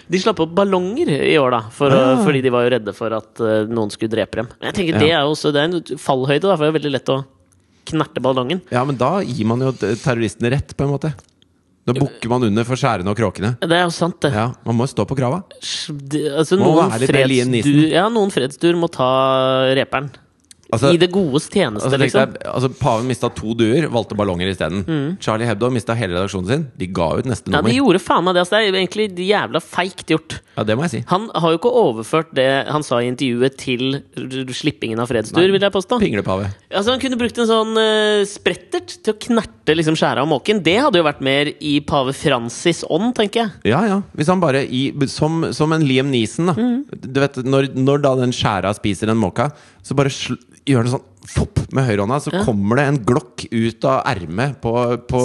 [0.09, 1.61] De slapp opp ballonger i år, da.
[1.73, 2.21] For, Ah.
[2.23, 4.51] Fordi de var jo redde for at eh, noen skulle drepe dem.
[4.67, 4.99] Jeg tenker.
[4.99, 7.19] Det er jo også Det er en fallhøyde, da, for det er veldig lett å
[7.89, 8.61] knerte ballongen.
[8.73, 11.13] Ja, men da gir man jo terroristene rett, på en måte.
[11.89, 13.55] Da bukker man under for skjærene og kråkene.
[13.63, 14.29] Det er jo sant, det.
[14.35, 15.41] Ja, Man må jo stå på krava.
[15.57, 19.07] Altså, noen, fredsdur, ja, noen fredsdur må ta
[19.79, 20.11] reperen.
[20.69, 22.35] Altså, I det godes tjeneste, altså, liksom.
[22.35, 24.83] Jeg, altså Paven mista to duer, valgte ballonger isteden.
[25.23, 26.65] Charlie Hebdo mista hele redaksjonen sin.
[26.77, 27.73] De ga ut neste nummer Ja.
[27.73, 28.43] De gjorde faen meg det.
[28.45, 30.37] Altså, det er egentlig jævla feigt gjort.
[30.59, 31.01] Ja, det må jeg si.
[31.09, 33.97] Han har jo ikke overført det han sa i intervjuet, til
[34.53, 35.53] slippingen av fredstur, Nei.
[35.55, 35.99] vil jeg påstå.
[36.03, 36.51] Pinglepave.
[36.69, 40.61] Altså Han kunne brukt en sånn uh, sprettert til å knerte liksom skjæra av måken.
[40.65, 43.73] Det hadde jo vært mer i pave Francis' ånd, tenker jeg.
[43.73, 44.01] Ja, ja.
[44.13, 46.57] Hvis han bare i, som, som en Liam Neeson, da.
[46.59, 47.01] Mm.
[47.09, 49.49] Du vet, når, når da den skjæra spiser en måka,
[49.89, 50.11] så bare
[50.69, 52.41] gjør det sånn fopp med høyrehånda, så Ja.
[52.45, 54.71] kommer det en glokk ut av ermet på,
[55.09, 55.19] på,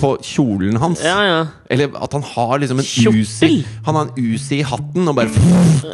[0.00, 1.02] på kjolen hans.
[1.06, 1.40] Ja, ja.
[1.70, 2.88] Eller at han har liksom en.
[3.14, 3.52] Uzi
[3.86, 5.30] Han har en Uzi i hatten, og bare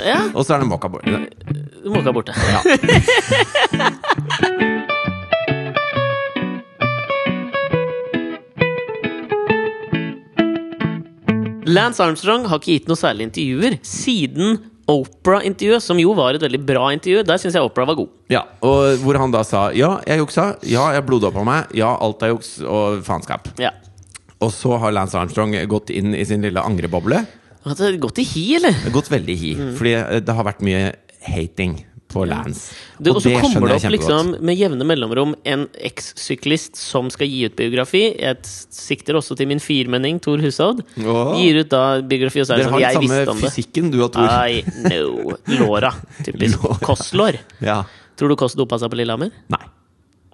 [0.06, 1.20] ja Og så er det måka borte.
[1.90, 2.32] Måka borte.
[2.36, 2.60] Ja.
[11.70, 14.56] Lance Armstrong har ikke gitt noe særlig intervjuer siden
[14.90, 17.22] Opera-intervjuet, som jo var et veldig bra intervju.
[17.28, 18.10] Der syns jeg Opera var god.
[18.32, 18.42] ja.
[18.66, 20.50] Og hvor han da sa ja, jeg juksa.
[20.66, 21.70] Ja, jeg bloddoppa meg.
[21.78, 23.48] Ja, alt er juks og faenskap.
[23.62, 23.72] Ja.
[24.40, 27.22] Og så har Lance Armstrong gått inn i sin lille angreboble.
[28.00, 28.76] Gått i hi, eller?
[28.92, 29.50] Gått veldig i hi.
[29.76, 30.94] Fordi eh, det har vært mye
[31.26, 31.74] hating
[32.10, 32.72] på Lance.
[32.98, 37.44] Det, og så kommer det opp liksom med jevne mellomrom en eks-syklist som skal gi
[37.48, 38.02] ut biografi.
[38.18, 40.82] Jeg sikter også til min firmenning Tor Hushovd.
[41.04, 41.32] Oh.
[41.38, 43.40] Gir ut da biografi, og så er det Dere sånn har Jeg visste samme om
[43.40, 43.44] det.
[43.54, 44.26] fysikken, du og Tor.
[44.26, 44.28] I
[44.90, 45.12] know.
[45.60, 45.90] Låra.
[46.26, 46.52] Typisk.
[46.58, 46.76] Låra.
[46.84, 47.34] Kostlår.
[47.70, 47.78] Ja.
[48.18, 49.30] Tror du Kåss dopa seg på Lillehammer?
[49.52, 49.64] Nei.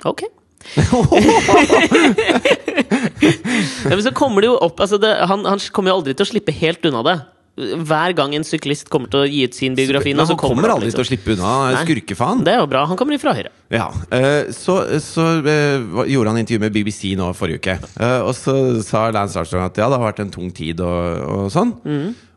[0.09, 0.21] Ok.
[3.85, 6.25] ja, men så kommer det jo opp altså det, han, han kommer jo aldri til
[6.27, 7.17] å slippe helt unna det.
[7.57, 10.69] Hver gang en syklist kommer til å gi ut sin biografi, Men så han kommer
[10.69, 11.09] opp, aldri til å liksom.
[11.09, 11.53] slippe unna.
[11.73, 11.85] Nei.
[11.87, 12.43] Skurkefaen.
[12.45, 12.83] Det er jo bra.
[12.91, 13.49] Han kommer ifra Høyre.
[13.73, 15.81] Ja, eh, Så, så eh,
[16.13, 17.79] gjorde han intervju med BBC nå forrige uke.
[17.97, 21.25] Eh, Og så sa Lance Armstrong at ja, det har vært en tung tid og,
[21.33, 21.73] og sånn.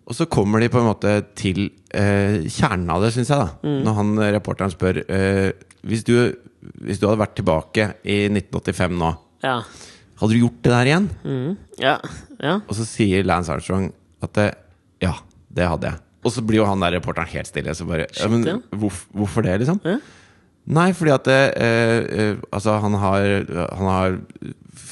[0.09, 3.43] Og så kommer de på en måte til eh, kjernen av det, syns jeg.
[3.43, 5.51] da Når han eh, reporteren spør eh,
[5.83, 6.15] hvis, du,
[6.87, 9.11] hvis du hadde vært tilbake i 1985 nå,
[9.43, 9.59] Ja.
[10.23, 11.05] hadde du gjort det der igjen?
[11.27, 11.53] Mm.
[11.83, 11.97] Ja.
[12.39, 12.55] ja.
[12.65, 13.91] Og så sier Lance Armstrong
[14.25, 14.47] at det,
[15.03, 15.15] ja,
[15.55, 16.01] det hadde jeg.
[16.25, 17.75] Og så blir jo han der reporteren helt stille.
[17.75, 18.57] Så bare, ja, men ja.
[18.75, 19.79] hvorf, hvorfor det, liksom?
[19.87, 19.97] Ja.
[20.69, 23.29] Nei, fordi at det, eh, eh, altså, han har,
[23.79, 24.19] han har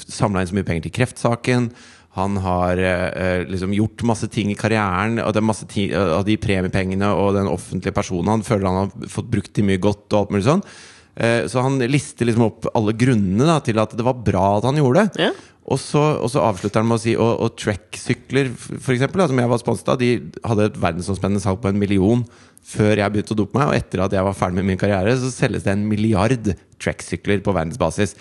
[0.07, 1.69] samla inn så mye penger til kreftsaken.
[2.17, 5.19] Han har eh, liksom gjort masse ting i karrieren.
[5.21, 8.85] Og det er masse ti, av de premiepengene og den offentlige personen han føler han
[8.85, 10.07] har fått brukt til mye godt.
[10.13, 10.65] og alt mulig sånn
[11.17, 14.67] Eh, Så han lister liksom opp alle grunnene da, til at det var bra at
[14.69, 15.27] han gjorde det.
[15.27, 15.31] Ja.
[15.67, 19.51] Og så, og så avslutter han med å si Og, og Trek-sykler, f.eks., som jeg
[19.51, 20.11] var sponset av, de
[20.47, 22.23] hadde et verdensomspennende salg på en million
[22.67, 23.69] før jeg begynte å dope meg.
[23.71, 26.53] Og etter at jeg var ferdig med min karriere, så selges det en milliard
[26.83, 28.15] Trek-sykler på verdensbasis.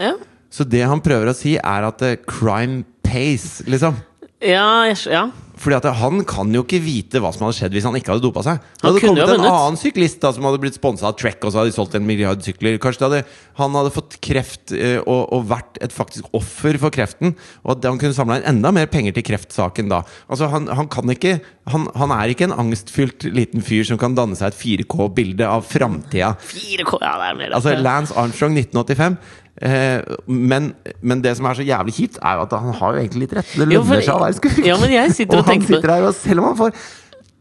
[0.00, 0.14] Ja,
[0.52, 3.96] Så det han prøver å si, er at eh, crime pays, liksom.
[4.44, 5.26] ja, jeg, ja.
[5.66, 8.22] Fordi at han kan jo ikke vite hva som hadde skjedd hvis han ikke hadde
[8.22, 8.60] dopa seg.
[8.78, 11.58] Det hadde kommet en annen syklist da som hadde blitt sponsa av Trek, og så
[11.58, 12.78] hadde de solgt en milliard sykler.
[12.82, 13.22] Kanskje hadde,
[13.58, 17.34] han hadde fått kreft eh, og, og vært et faktisk offer for kreften.
[17.64, 20.04] Og at han kunne samla inn enda mer penger til kreftsaken da.
[20.30, 21.40] Altså Han, han kan ikke
[21.72, 25.66] han, han er ikke en angstfylt liten fyr som kan danne seg et 4K-bilde av
[25.66, 26.36] framtida.
[26.52, 27.74] 4K, ja, Altså.
[27.82, 29.18] Lance Armstrong 1985.
[29.56, 33.02] Eh, men, men det som er så jævlig kjipt, er jo at han har jo
[33.02, 33.56] egentlig litt rett.
[33.56, 34.62] Det lønner seg å være skurk.
[34.66, 36.86] Ja, men jeg sitter og og han sitter her, og selv om han får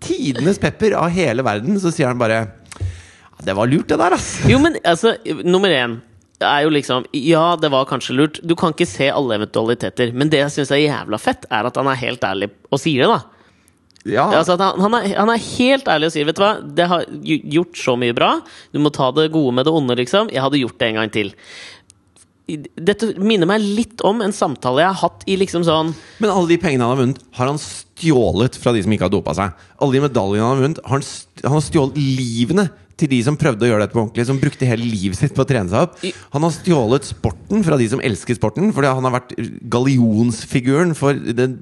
[0.05, 2.45] tidenes pepper av hele verden, så sier han bare
[3.45, 4.29] Det var lurt, det der, ass.
[4.47, 5.99] Jo, men altså, nummer én
[6.43, 8.39] er jo liksom Ja, det var kanskje lurt.
[8.43, 10.11] Du kan ikke se alle eventualiteter.
[10.15, 13.05] Men det jeg syns er jævla fett, er at han er helt ærlig og sier
[13.05, 13.23] det, da.
[14.05, 16.85] Ja, Altså han, han, er, han er helt ærlig og sier Vet du hva, det
[16.91, 18.35] har gjort så mye bra.
[18.75, 20.29] Du må ta det gode med det onde, liksom.
[20.33, 21.31] Jeg hadde gjort det en gang til.
[22.45, 26.51] Dette minner meg litt om en samtale jeg har hatt i liksom sånn Men alle
[26.51, 29.55] de pengene han har vunnet, har han stjålet fra de som ikke har dopa seg.
[29.81, 31.07] Alle de medaljene han har vunnet, har han,
[31.41, 34.67] han har stjålet livene til de som prøvde å gjøre dette på ordentlig, som brukte
[34.69, 35.97] hele livet sitt på å trene seg opp.
[36.31, 39.33] Han har stjålet sporten fra de som elsker sporten, fordi han har vært
[39.71, 41.57] gallionsfiguren for den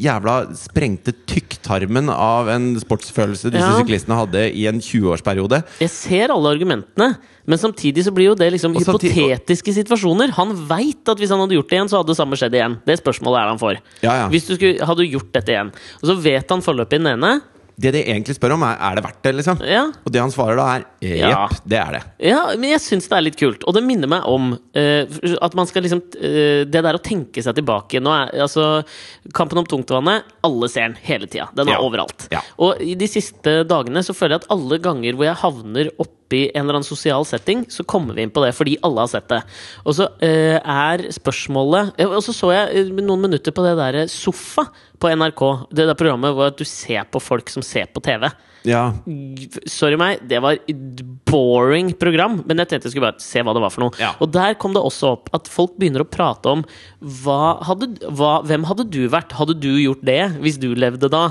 [0.00, 3.78] jævla sprengte tykktarmen av en sportsfølelse disse Ja.
[3.80, 5.62] syklistene hadde i en 20-årsperiode.
[5.80, 10.30] Jeg ser alle argumentene, men samtidig så blir jo det liksom Og hypotetiske situasjoner.
[10.32, 12.78] Han veit at hvis han hadde gjort det igjen, så hadde det samme skjedd igjen.
[12.86, 13.74] Det spørsmålet er han for.
[14.02, 14.28] Ja, ja.
[14.28, 15.72] Hvis du skulle, hadde gjort dette igjen.
[16.02, 17.40] Og så vet han foreløpig den ene.
[17.76, 19.58] Det de egentlig spør om, er er det verdt det, liksom.
[19.66, 21.30] Ja, Og det han svarer da, er Ja.
[21.32, 22.02] jepp, det er det.
[22.30, 23.64] Ja, men jeg syns det er litt kult.
[23.66, 25.04] Og det minner meg om uh,
[25.42, 28.84] at man skal liksom uh, Det der å tenke seg tilbake Nå er altså
[29.34, 31.48] Kampen om tungtvannet, alle ser den hele tida.
[31.54, 31.80] Den er Ja.
[31.82, 32.28] overalt.
[32.30, 32.40] Ja.
[32.58, 35.90] Og i de siste dagene så føler jeg at alle ganger hvor jeg havner
[36.24, 39.08] oppi en eller annen sosial setting, så kommer vi inn på det fordi alle har
[39.12, 39.42] sett det.
[39.84, 43.76] Og så uh, er spørsmålet eh, Og så så jeg eh, noen minutter på det
[43.78, 44.66] derre Sofa
[44.98, 45.42] på NRK.
[45.70, 48.28] Det der programmet hvor du ser på folk som ser på TV.
[48.64, 48.94] Ja.
[49.68, 53.52] Sorry meg, det var et boring program, men jeg tenkte jeg skulle bare se hva
[53.52, 53.96] det var for noe.
[54.00, 54.14] Ja.
[54.24, 56.64] Og der kom det også opp at folk begynner å prate om
[57.20, 59.36] hva hadde, hva, hvem hadde du vært?
[59.36, 61.28] Hadde du gjort det hvis du levde da?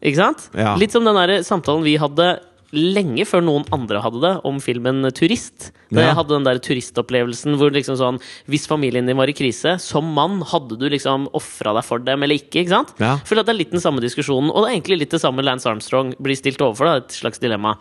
[0.00, 0.46] Ikke sant?
[0.56, 0.72] Ja.
[0.80, 2.38] Litt som den der samtalen vi hadde
[2.76, 5.70] lenge før noen andre hadde det, om filmen 'Turist'.
[5.90, 9.74] Da jeg hadde den der turistopplevelsen hvor liksom sånn Hvis familien din var i krise,
[9.82, 12.62] som mann, hadde du liksom ofra deg for dem eller ikke?
[12.62, 12.92] ikke sant?
[13.02, 13.16] Ja.
[13.26, 15.42] Føler at det er litt den samme diskusjonen, og det er egentlig litt det samme
[15.42, 16.86] Lance Armstrong blir stilt overfor.
[16.86, 17.74] Da, et slags dilemma.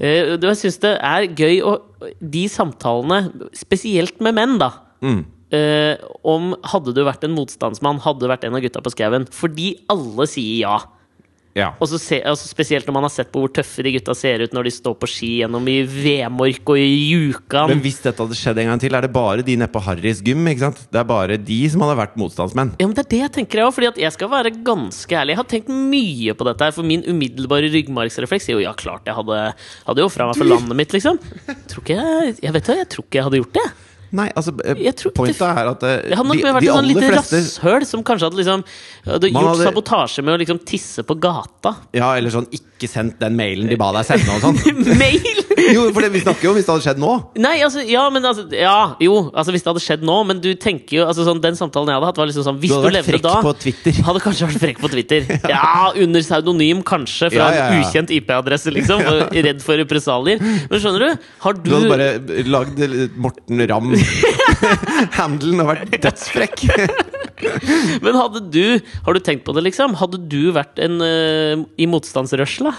[0.00, 1.78] Uh, jeg syns det er gøy å
[2.20, 4.74] De samtalene, spesielt med menn, da.
[5.00, 5.22] Mm.
[5.54, 5.94] Uh,
[6.26, 9.28] om hadde du vært en motstandsmann, hadde du vært en av gutta på skauen.
[9.32, 10.76] Fordi alle sier ja.
[11.54, 11.68] Ja.
[11.78, 14.42] Og så se, altså Spesielt når man har sett på hvor tøffe de gutta ser
[14.42, 17.70] ut når de står på ski gjennom i Vemork og i Jukan.
[17.70, 20.22] Men hvis dette hadde skjedd en gang til, er det bare de nede på Harrys
[20.24, 20.42] gym?
[20.50, 20.82] ikke sant?
[20.90, 22.74] Det er bare de som hadde vært motstandsmenn.
[22.82, 25.18] Ja, men det er det jeg tenker jeg også, fordi at jeg skal være ganske
[25.20, 25.36] ærlig.
[25.36, 29.06] Jeg har tenkt mye på dette her, for min umiddelbare ryggmargsrefleks er jo ja, klart
[29.06, 29.40] jeg hadde,
[29.86, 31.22] hadde jo fra meg for landet mitt, liksom.
[31.70, 33.68] Tror ikke jeg, jeg vet jeg tror ikke jeg hadde gjort det.
[34.14, 34.78] Nei, altså, eh,
[35.16, 37.86] pointet er at det, det hadde nok de, vært de et sånn lite fleste rasshøl
[37.88, 38.64] som kanskje hadde liksom
[39.08, 41.74] hadde gjort hadde- sabotasje med å liksom tisse på gata.
[41.96, 44.60] Ja, eller sånn ikke sendt den mailen de ba deg sende og sånn.
[45.02, 45.43] Mail!
[45.74, 47.12] Jo, for det, vi snakker jo om hvis det hadde skjedd nå.
[47.42, 50.50] Nei, altså, ja, men altså Ja, jo, altså hvis det hadde skjedd nå, men du
[50.60, 52.78] tenker jo altså sånn, Den samtalen jeg hadde hatt, var liksom sånn Hvis Du du,
[52.80, 54.00] hadde vært levde frekk da på Twitter.
[54.08, 55.20] Hadde kanskje vært frekk på Twitter.
[55.54, 57.78] Ja, under pseudonym, kanskje, fra Ja, ja, ja.
[57.78, 59.02] en ukjent IP-adresse, liksom.
[59.48, 60.42] Redd for represalier.
[60.42, 61.26] Men skjønner du?
[61.44, 62.08] Har du, Du hadde bare
[62.48, 66.66] lagd eh, Morten Ramm-handelen og vært dødsfrekk.
[68.04, 69.96] Men hadde du Har du tenkt på det, liksom?
[70.00, 72.72] Hadde du vært en uh, i motstandsrørsla?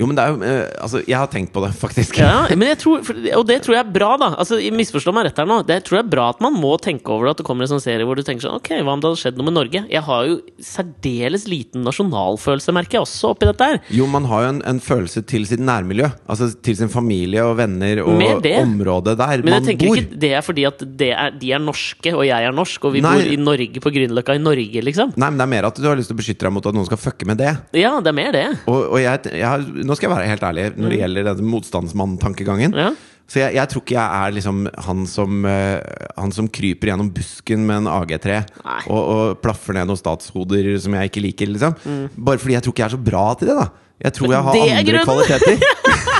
[0.00, 2.16] Jo, men det er jo eh, Altså, jeg har tenkt på det, faktisk.
[2.22, 4.30] Ja, men jeg tror, for- og det tror jeg er bra, da.
[4.40, 5.60] Altså, Misforstå meg rett her nå.
[5.68, 7.36] Det tror jeg er bra at man må tenke over det.
[7.36, 9.20] At det kommer en sånn serie hvor du tenker sånn Ok, hva om det hadde
[9.20, 9.84] skjedd noe med Norge?
[9.92, 13.78] Jeg har jo særdeles liten nasjonalfølelse, merker jeg også, oppi dette her.
[13.94, 16.08] Jo, man har jo en, en følelse til sitt nærmiljø.
[16.30, 18.54] Altså til sin familie og venner og Mer det.
[18.62, 20.00] området der Men jeg man tenker bor.
[20.00, 22.94] ikke det er fordi at det er, de er norske, og jeg er norsk, og
[22.96, 23.14] vi Nei.
[23.18, 25.14] bor i Norge på Grünerløkka i Norge, liksom.
[25.16, 26.76] Nei, men det er mer at du har lyst til å beskytte deg mot at
[26.76, 27.52] noen skal fucke med det.
[27.78, 28.44] Ja, det er mer det.
[28.70, 31.50] Og, og jeg, jeg, har- nå skal jeg være helt ærlig når det gjelder denne
[31.50, 32.76] motstandsmann-tankegangen.
[32.76, 32.84] Mm.
[32.86, 32.92] Ja.
[33.30, 37.12] Så jeg, jeg tror ikke jeg er liksom han som, eh, han som kryper gjennom
[37.14, 38.40] busken med en AG3
[38.90, 41.76] og, og plaffer ned noen statshoder som jeg ikke liker, liksom.
[41.84, 42.08] Mm.
[42.26, 43.68] Bare fordi jeg tror ikke jeg er så bra til det, da.
[44.00, 45.64] Jeg tror jeg har andre kvaliteter.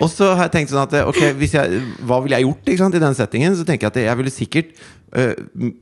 [0.00, 2.96] Og så har jeg tenkt sånn at Ok, hvis jeg, hva ville jeg gjort sant,
[2.98, 3.56] i den settingen?
[3.58, 4.70] Så tenker jeg at jeg ville sikkert
[5.16, 5.32] uh,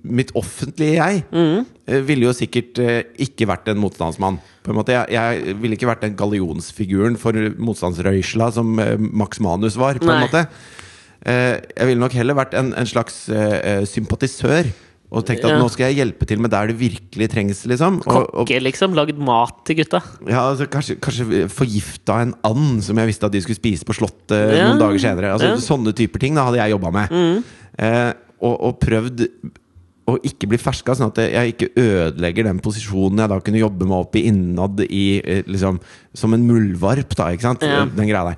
[0.02, 1.62] Mitt offentlige jeg Mm.
[1.64, 4.40] uh, ville jo sikkert uh, ikke vært en motstandsmann.
[4.62, 8.74] På en måte, jeg, jeg ville ikke vært den gallionsfiguren for motstandsrøysla som
[9.10, 9.98] Max Manus var.
[10.02, 10.22] På en Nei.
[10.28, 10.46] måte
[11.22, 13.28] Eh, Jeg ville nok heller vært en, en slags
[13.86, 14.66] sympatisør.
[15.12, 15.60] Og tenkte at Ja.
[15.60, 17.66] nå skal jeg hjelpe til med der det virkelig trengs.
[17.68, 17.98] Liksom.
[18.06, 18.94] Og, Kokke, liksom.
[18.96, 20.00] Lagd mat til gutta.
[20.26, 23.92] ja, altså, kanskje, kanskje forgifta en and som jeg visste at de skulle spise på
[23.94, 24.70] Slottet Ja.
[24.72, 25.32] noen dager senere.
[25.34, 25.56] Altså, Ja.
[25.56, 25.60] Mm.
[25.60, 27.44] Sånne typer ting da hadde jeg jobba med.
[27.78, 29.28] Eh, og, og prøvd
[30.08, 33.86] å ikke bli ferska, sånn at jeg ikke ødelegger den posisjonen jeg da kunne jobbe
[33.86, 35.78] meg opp i innad i eh, liksom,
[36.14, 37.28] Som en muldvarp, da.
[37.32, 37.60] Ikke sant?
[37.60, 38.36] Den greia der.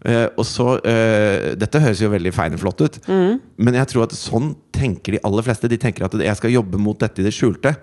[0.00, 3.34] Eh, og så uh, Dette høres jo veldig feineflott ut, Mm.
[3.60, 5.68] men jeg tror at sånn tenker de aller fleste.
[5.68, 7.74] De tenker at jeg skal jobbe mot dette i det skjulte,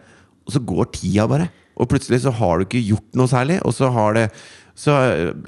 [0.48, 1.50] og så går tida bare.
[1.78, 4.28] Og plutselig så har du ikke gjort noe særlig, og så har det
[4.78, 4.94] så,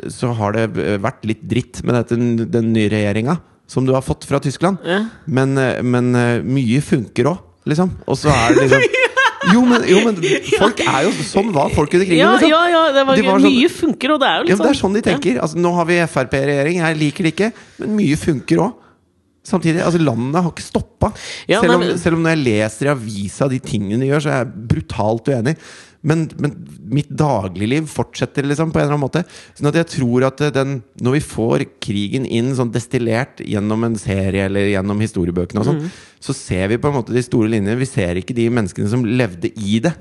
[0.09, 0.67] så har det
[1.01, 2.17] vært litt dritt med dette,
[2.49, 3.39] den nye regjeringa
[3.69, 4.77] som du har fått fra Tyskland.
[4.85, 5.03] Ja.
[5.29, 6.11] Men, eh, men
[6.45, 7.91] mye funker òg, liksom.
[8.09, 9.08] Og så er det liksom
[9.53, 10.17] Jo, men, jo, men
[10.59, 12.19] folk er jo Sånn var folk under krigen.
[12.21, 12.51] Ja, liksom.
[12.51, 14.57] ja, ja, det var, De var sånn- Mye funker, og det er jo litt litt
[14.59, 15.39] ja, det er sånn de tenker.
[15.41, 18.73] Altså, nå har vi Frp-regjering, jeg liker det ikke, men mye funker òg.
[19.49, 21.09] Samtidig, altså Landet har ikke stoppa.
[21.49, 24.43] Ja, selv, selv om når jeg leser i avisa de tingene de gjør, så er
[24.43, 25.55] jeg brutalt uenig.
[26.01, 26.53] Men, men
[26.95, 29.23] mitt dagligliv fortsetter liksom på en eller annen måte.
[29.57, 33.97] Sånn at jeg tror at den, når vi får krigen inn sånn destillert gjennom en
[33.99, 35.97] serie eller gjennom historiebøkene, og sånn, mm.
[36.23, 37.79] så ser vi på en måte de store linjene.
[37.81, 39.93] Vi ser ikke de menneskene som levde i det.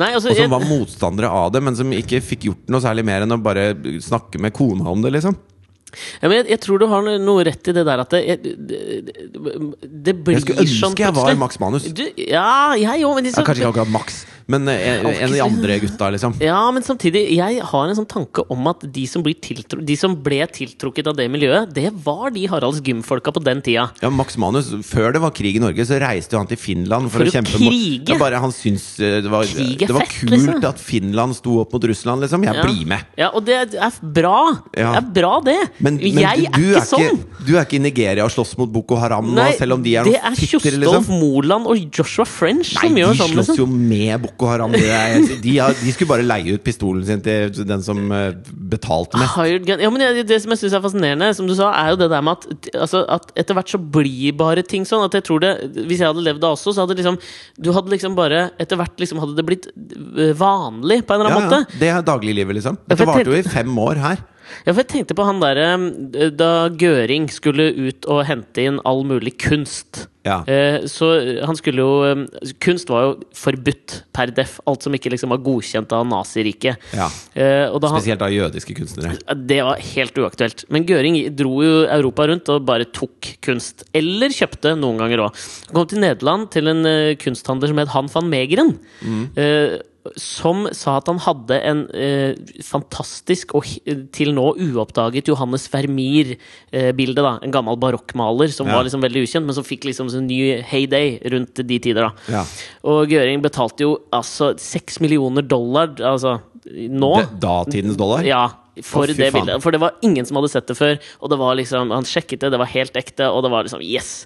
[0.00, 3.04] Nei, altså, Og som var motstandere av det, men som ikke fikk gjort noe særlig
[3.04, 5.36] mer enn å bare snakke med kona om det, liksom.
[6.22, 8.56] Ja, men jeg, jeg tror du har noe rett i det der at det, det,
[8.58, 9.30] det,
[10.08, 11.34] det blir Jeg skulle sånn ønske jeg var.
[11.40, 11.86] Max Manus.
[11.94, 14.20] Du, ja, jeg òg, men liksom, Ja, kanskje ikke akkurat Max,
[14.50, 16.34] men eh, en, en av de andre gutta, liksom.
[16.42, 19.96] Ja, men samtidig, jeg har en sånn tanke om at de som, blir tiltru de
[19.98, 23.88] som ble tiltrukket av det miljøet, det var de Haralds Gym-folka på den tida.
[24.02, 27.10] Ja, Max Manus, Før det var krig i Norge, så reiste jo han til Finland
[27.12, 28.10] for, For å kjempe mot krige.
[28.14, 30.64] ja, Bare han syntes eh, det var, det var fett, kult liksom.
[30.70, 32.46] at Finland sto opp mot Russland, liksom.
[32.48, 32.66] Jeg Ja.
[32.66, 33.06] blir med.
[33.20, 34.36] Ja, og det er bra.
[34.76, 34.96] Ja.
[34.98, 35.58] Det er bra, det.
[35.80, 37.20] Men, men jeg du, du, er ikke sånn.
[37.20, 39.84] ikke, du er ikke i Nigeria og slåss mot Boko Haram nå, Nei, selv om
[39.84, 41.06] de er det er fitter, liksom?
[41.20, 43.34] Moland og Joshua French Nei, som de gjør sånn.
[43.34, 43.60] slåss Liksom.
[43.62, 44.74] jo med Boko Haram.
[44.76, 48.34] Det er, de, har, de skulle bare leie ut pistolen sin til den som eh,
[48.70, 49.40] betalte mest.
[49.70, 52.10] Ja, men det, det som jeg syns er fascinerende, som du sa, er jo det
[52.12, 55.06] der med at, altså, at etter hvert så blir bare ting sånn.
[55.08, 55.52] At jeg tror det
[55.88, 57.16] Hvis jeg hadde levd da også, så hadde liksom
[57.56, 61.32] Du hadde liksom bare Etter hvert liksom hadde det blitt øh, vanlig, på en eller
[61.32, 61.80] annen ja, måte.
[61.80, 62.76] det er dagliglivet, liksom.
[62.84, 64.22] Ja, Dette varte jo i fem år her.
[64.66, 68.80] Ja, for jeg tenkte på han derre øh, Da Gøring skulle ut og hente inn
[68.88, 70.06] all mulig kunst.
[70.26, 70.42] Ja.
[70.44, 71.06] Eh, så
[71.48, 72.24] han skulle jo øh,
[72.60, 74.58] Kunst var jo forbudt per def.
[74.68, 76.76] Alt som ikke liksom var godkjent av Naziriket.
[76.92, 77.06] Ja.
[77.32, 79.16] Eh, Spesielt av jødiske kunstnere.
[79.48, 80.66] Det var helt uaktuelt.
[80.68, 83.86] Men Gøring dro jo Europa rundt og bare tok kunst.
[83.96, 85.44] Eller kjøpte noen ganger òg.
[85.72, 88.74] Kom til Nederland, til en eh, kunsthandler som het Han van Megeren.
[89.40, 89.78] eh,
[90.16, 92.34] som sa at han hadde en eh,
[92.64, 93.66] fantastisk og
[94.16, 97.20] til nå uoppdaget Johannes Vermeer-bilde.
[97.20, 98.76] da En gammel barokkmaler som Ja.
[98.76, 102.10] var liksom veldig ukjent, men som fikk liksom en ny heyday rundt de tider.
[102.28, 102.44] Ja.
[102.84, 107.14] Og Gøring betalte jo altså seks millioner dollar altså nå.
[107.40, 108.22] Datidens dollar?
[108.24, 108.48] Ja,
[108.86, 109.60] for Å, det bildet.
[109.64, 110.98] For det var ingen som hadde sett det før.
[111.20, 113.82] Og det var liksom, han sjekket det, det var helt ekte, og det var liksom
[113.84, 114.24] yes!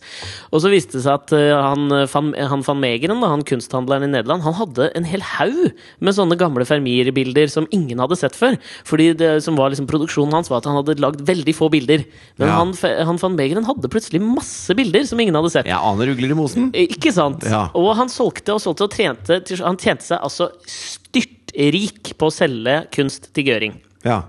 [0.52, 3.44] Og så viste det seg at eh, han, eh, van, han van Megeren, da, han
[3.46, 5.72] kunsthandleren i Nederland, han hadde en hel haug
[6.04, 8.58] med sånne gamle Fermier-bilder som ingen hadde sett før.
[8.86, 12.04] Fordi det som var liksom produksjonen hans, var at han hadde lagd veldig få bilder.
[12.38, 12.58] Men Ja.
[12.60, 12.74] han,
[13.08, 15.66] han van Megeren hadde plutselig masse bilder som ingen hadde sett.
[15.70, 16.70] Jeg aner ugler i mosen.
[16.74, 17.44] Ikke sant?
[17.48, 17.66] Ja.
[17.74, 22.76] Og han solgte og solgte og trente Han tjente seg altså styrtrik på å selge
[22.94, 23.74] kunst til Gøring.
[24.04, 24.22] Ja.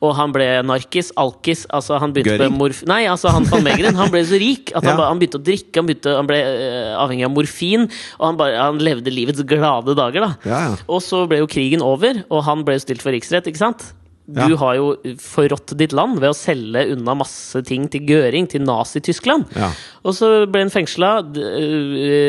[0.00, 2.54] Og han ble narkis, alkis altså han begynte Gøring.
[2.56, 2.82] på morf...
[2.86, 3.94] Nei, altså han van Megeren.
[3.98, 5.08] Han ble så rik at han, Ja.
[5.08, 7.88] han begynte å drikke, han, begynte, han ble uh, avhengig av morfin,
[8.18, 10.32] og han, bare, han levde livets glade dager, da.
[10.48, 10.76] Ja, ja.
[10.88, 13.92] Og så ble jo krigen over, og han ble stilt for riksrett, ikke sant?
[14.28, 14.56] Du Ja.
[14.60, 14.90] har jo
[15.24, 19.46] forrådt ditt land ved å selge unna masse ting til Gøring, til Nazi-Tyskland.
[19.56, 19.70] Ja.
[20.04, 21.22] Og så ble han fengsla.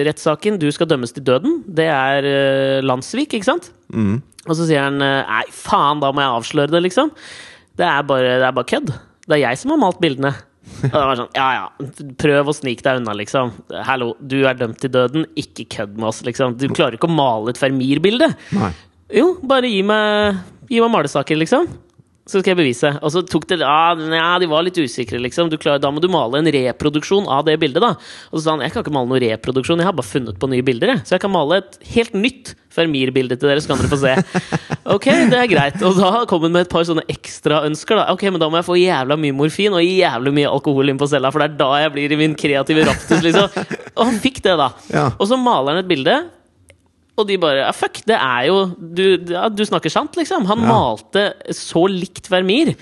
[0.07, 1.59] Rettssaken, du skal dømmes til døden.
[1.67, 3.71] Det er eh, landssvik, ikke sant?
[3.91, 4.21] Mm.
[4.47, 7.11] Og så sier han eh, nei, faen, da må jeg avsløre det, liksom.
[7.79, 8.93] Det er bare, det er bare kødd.
[9.25, 10.31] Det er jeg som har malt bildene.
[10.79, 11.65] Og det var sånn, ja ja,
[12.21, 13.51] prøv å snike deg unna, liksom.
[13.87, 16.55] Hallo, du er dømt til døden, ikke kødd med oss, liksom.
[16.61, 18.29] Du klarer ikke å male et Vermeer-bilde.
[19.15, 21.67] Jo, bare gi meg, gi meg malesaker, liksom.
[22.29, 22.93] Så skal jeg bevise.
[23.01, 25.49] Og så tok det ja, ja, de var litt usikre, liksom.
[25.51, 27.95] Du klarer, da må du male en reproduksjon av det bildet, da.
[28.29, 30.49] Og så sa han jeg kan ikke male noen reproduksjon, jeg har bare funnet på
[30.51, 31.05] nye bilder, jeg.
[31.09, 34.15] Så jeg kan male et helt nytt Fermir-bilde til dere, så kan dere få se.
[34.93, 35.75] Ok, det er greit.
[35.85, 37.99] Og da kom hun med et par sånne ekstraønsker.
[37.99, 38.07] da.
[38.13, 41.09] Ok, men da må jeg få jævla mye morfin og jævlig mye alkohol inn på
[41.11, 43.51] cella, for det er da jeg blir i min kreative raptus, liksom.
[43.93, 44.71] Og han fikk det, da.
[44.93, 45.05] Ja.
[45.17, 46.15] Og så maler han et bilde.
[47.19, 49.03] Og de bare ja, Fuck, det er jo Du,
[49.33, 50.45] ja, du snakker sant, liksom.
[50.49, 50.71] Han Ja.
[50.73, 52.75] malte så likt Vermeer.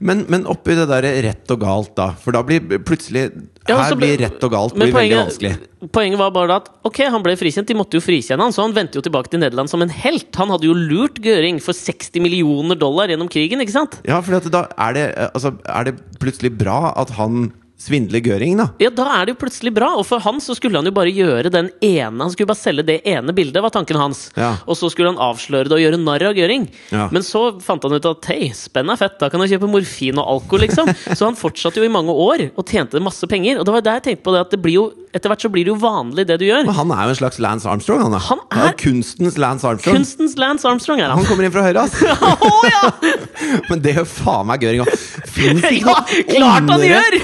[0.00, 2.06] Men, men oppi det der rett og galt, da.
[2.16, 3.26] For da blir plutselig
[3.68, 5.90] Her ble- blir rett og galt blir poenget, veldig vanskelig.
[5.92, 8.72] Poenget var bare at ok, han ble frikjent, de måtte jo frikjenne han, så han
[8.72, 10.32] vendte jo tilbake til Nederland som en helt.
[10.40, 13.98] Han hadde jo lurt Gøring for 60 millioner dollar gjennom krigen, ikke sant?
[14.08, 17.50] Ja, for da er det, eh, altså, er det plutselig bra at han
[17.80, 18.66] svindler Gøring, da?
[18.82, 21.12] Ja, da er det jo plutselig bra, og for han så skulle han jo bare
[21.14, 24.26] gjøre den ene Han skulle bare selge det ene bildet, var tanken hans.
[24.36, 24.52] Ja.
[24.68, 26.68] Og så skulle han avsløre det og gjøre narr av Gøring.
[26.92, 27.08] Ja.
[27.14, 30.20] Men så fant han ut at hei, spenn er fett, da kan jeg kjøpe morfin
[30.20, 30.92] og alko, liksom.
[31.16, 33.58] så han fortsatte jo i mange år og tjente masse penger.
[33.60, 35.48] Og det var der jeg tenkte på det at det blir jo etter hvert så
[35.50, 36.68] blir det jo vanlig, det du gjør.
[36.68, 37.98] Men han er jo en slags Lance Armstrong.
[38.04, 39.96] Han er, Han er, er- kunstens Lance Armstrong.
[39.98, 41.18] Kunstens Lance Armstrong er han.
[41.18, 41.96] Han kommer inn fra høyre, ass!
[42.46, 42.82] Å ja!
[43.72, 44.92] Men det gjør faen meg Gøring òg.
[45.34, 45.96] Fins ikke Ja,
[46.30, 47.18] klart han gjør!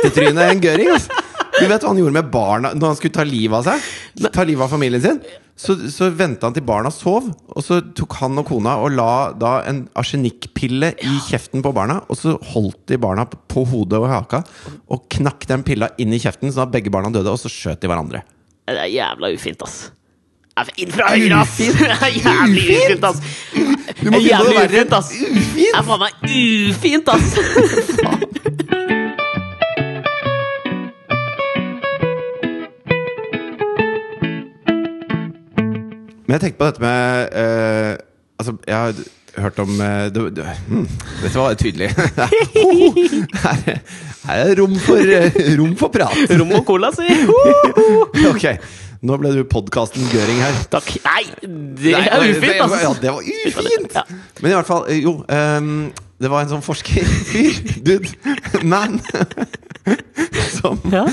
[0.00, 1.08] Fittetryne enn Göring, ass!
[1.60, 4.30] Du vet hva han gjorde med barna når han skulle ta livet av seg?
[4.32, 5.18] Ta livet av familien sin?
[5.60, 9.08] Så, så venta han til barna sov, og så tok han og kona og la
[9.36, 11.98] da en arsenikkpille i kjeften på barna.
[12.08, 14.40] Og så holdt de barna på- hodet og haka
[14.88, 17.82] og knakk den pilla inn i kjeften, sånn at begge barna døde, og så skjøt
[17.84, 18.22] de hverandre.
[18.70, 19.80] Det er jævla ufint, ass.
[20.80, 21.58] Inn fra høyre, ass!
[22.24, 23.04] Jævlig Ufint?
[23.04, 23.20] ass!
[24.00, 25.56] Du må finne noe verre ufint!
[25.56, 26.12] Det er faen meg
[26.70, 28.26] ufint, ass!
[36.30, 37.96] Men jeg tenkte på dette med eh,
[38.38, 39.00] Altså, jeg har
[39.42, 40.84] hørt om eh, du, du, hmm,
[41.24, 41.88] Dette var tydelig.
[41.90, 43.64] her,
[44.28, 46.14] her er det rom for, eh, rom for prat.
[46.38, 47.08] Rom og cola, si!
[48.30, 48.46] Ok,
[49.06, 50.56] nå ble du podkasten Gøring her.
[50.72, 50.88] Takk.
[51.04, 53.02] Nei, det Nei, er det- ufint, Ja, ass!
[53.02, 53.98] det var ufint!
[53.98, 54.06] Ja.
[54.40, 55.74] Men i hvert fall, eh, jo ehm,
[56.20, 58.08] Det var en sånn forskerfyr, dude,
[58.62, 59.00] man
[60.60, 61.06] Som, Ja.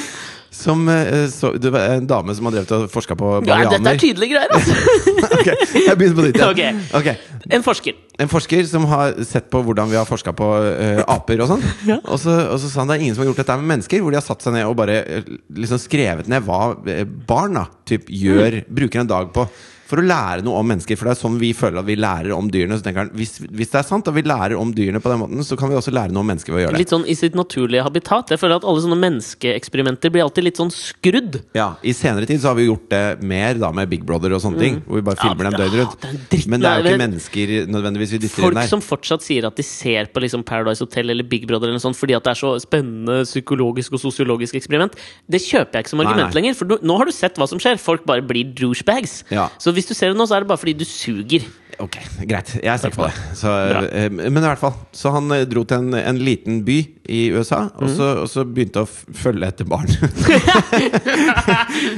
[0.57, 3.93] Som eh, så, Det var en dame som har drevet og forska på Ja, dette
[3.93, 4.73] er tydelige greier, altså!
[5.37, 6.39] Ok, jeg begynner på nytt.
[6.39, 6.49] Ja.
[6.51, 6.73] Okay.
[6.97, 7.15] Okay.
[7.53, 7.97] En forsker.
[8.21, 11.65] En forsker som har sett på hvordan vi har forska på uh, aper og sånn.
[11.91, 11.99] Ja.
[12.03, 14.01] Og, så, og så sa han det er ingen som har gjort dette med mennesker,
[14.03, 17.57] hvor de har satt seg ned og bare eh, liksom skrevet ned hva barna barn
[17.59, 19.45] da, typ, gjør, bruker en dag på.
[19.87, 20.97] For å lære noe om mennesker.
[20.99, 22.75] For det er sånn vi føler at vi lærer om dyrene.
[22.75, 25.21] Så tenker han, hvis, hvis det er sant at vi lærer om dyrene på den
[25.21, 26.81] måten, så kan vi også lære noe om mennesker ved å gjøre det.
[26.83, 28.33] Litt sånn i sitt naturlige habitat.
[28.35, 31.39] Jeg føler at alle sånne menneskeeksperimenter blir alltid litt sånn skrudd.
[31.57, 34.41] Ja, I senere tid så har vi gjort det mer da med Big Brother og
[34.43, 34.79] sånne ting.
[34.87, 36.29] Hvor vi bare filmer Ja, dem døgnet rundt.
[36.31, 38.71] det Men det er jo ikke mennesker nødvendigvis vi dytter Folk inn der.
[38.71, 41.85] som fortsatt sier at de ser på liksom Paradise Hotel eller Big Brother eller noe
[41.87, 44.95] sånt, fordi at det er så spennende psykologisk og sosiologisk eksperiment,
[45.29, 46.41] det kjøper jeg ikke som argument nei.
[46.41, 46.57] lenger.
[46.59, 47.79] For nå har du sett hva som skjer.
[47.81, 49.21] Folk bare blir douchebags.
[49.31, 49.47] Ja.
[49.61, 51.45] Så hvis du ser det nå, så er det bare fordi du suger.
[51.77, 51.93] Ok,
[52.25, 52.55] greit.
[52.65, 53.13] Jeg ser på det.
[53.37, 53.51] Så,
[53.85, 54.73] eh, men i hvert fall.
[54.97, 56.77] Så han eh, dro til en, en liten by
[57.13, 58.21] i USA, og, så, Mhm.
[58.23, 59.85] og så begynte å følge etter barn.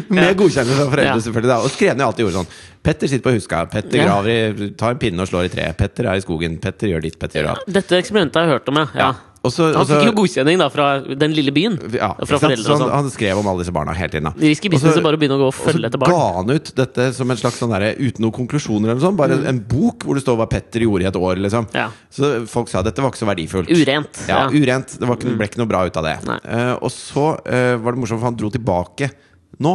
[0.09, 1.17] Med godkjennelse fra foreldre, Ja.
[1.23, 1.51] selvfølgelig.
[1.53, 1.57] Da.
[1.63, 2.51] Og skrev ned alt de gjorde sånn.
[2.83, 3.63] Petter sitter på huska.
[3.71, 5.77] Petter graver i Tar en pinne og slår i treet.
[5.79, 6.59] Petter er i skogen.
[6.63, 7.17] Petter gjør ditt.
[7.19, 7.65] Petter gjør datt.
[7.79, 8.87] Dette eksperimentet har jeg hørt om, ja.
[8.95, 9.09] ja.
[9.39, 11.77] Og så, Han fikk jo godkjenning da fra den lille byen.
[11.95, 12.91] ja, fra foreldre og sånn.
[12.91, 14.27] han skrev om alle disse barna hele tiden.
[14.27, 14.33] Da.
[14.35, 16.11] Risky business business bare å begynne å gå og følge etter barn.
[16.11, 18.99] Og så ga han ut dette som en slags sånn der, uten noen konklusjoner eller
[18.99, 19.19] noe sånt.
[19.19, 21.69] Bare en bok hvor det står hva Petter gjorde i et år, liksom.
[21.69, 21.77] Mm.
[21.79, 21.87] Ja.
[22.13, 23.71] Så folk sa dette var ikke så verdifullt.
[23.71, 24.23] Urent.
[24.27, 24.41] Ja, Ja.
[24.49, 24.59] Mm.
[24.63, 24.97] urent.
[24.99, 26.17] Det var ikke, ble ikke noe bra ut av det.
[26.43, 29.11] Eh, og så uh, var det morsomt, for han dro tilbake
[29.59, 29.73] nå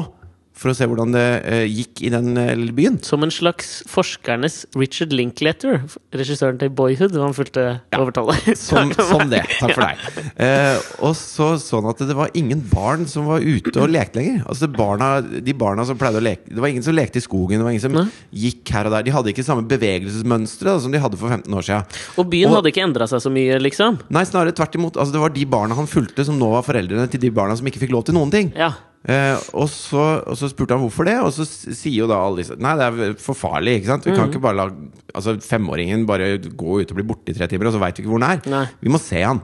[0.64, 2.96] for å se hvordan det eh, gikk i den eh, lille byen.
[3.04, 5.82] Som en slags forskernes Richard Linklater,
[6.16, 7.14] regissøren til Boyhood.
[7.20, 8.54] Han fulgte overtallet.
[8.64, 9.42] Som, som det.
[9.60, 10.30] Takk for deg.
[10.40, 14.40] Eh, og så sånn at det var ingen barn som var ute og lekte lenger.
[14.48, 17.60] Altså barna, De barna som pleide å leke Det var ingen som lekte i skogen.
[17.60, 18.06] Det var ingen som ne?
[18.32, 21.66] gikk her og der De hadde ikke samme bevegelsesmønstre som de hadde for 15 år
[21.68, 22.00] siden.
[22.20, 24.00] Og byen Og- hadde ikke endra seg så mye, liksom.
[24.14, 24.96] Nei, snarere tvert imot.
[24.96, 27.66] Altså, det var de barna han fulgte, som nå var foreldrene til de barna som
[27.68, 28.52] ikke fikk lov til noen ting.
[28.56, 28.72] Ja.
[29.04, 32.40] Eh, og, så, og så spurte han hvorfor det, og så sier jo da alle
[32.40, 33.74] disse Nei, det er for farlig.
[33.82, 34.06] ikke sant?
[34.08, 34.16] Vi Mm.
[34.16, 34.70] kan ikke bare la
[35.14, 38.02] altså, femåringen bare gå ut og bli borte i tre timer, og så veit vi
[38.06, 38.40] ikke hvor den er.
[38.48, 38.64] Nei.
[38.80, 39.42] Vi må se han.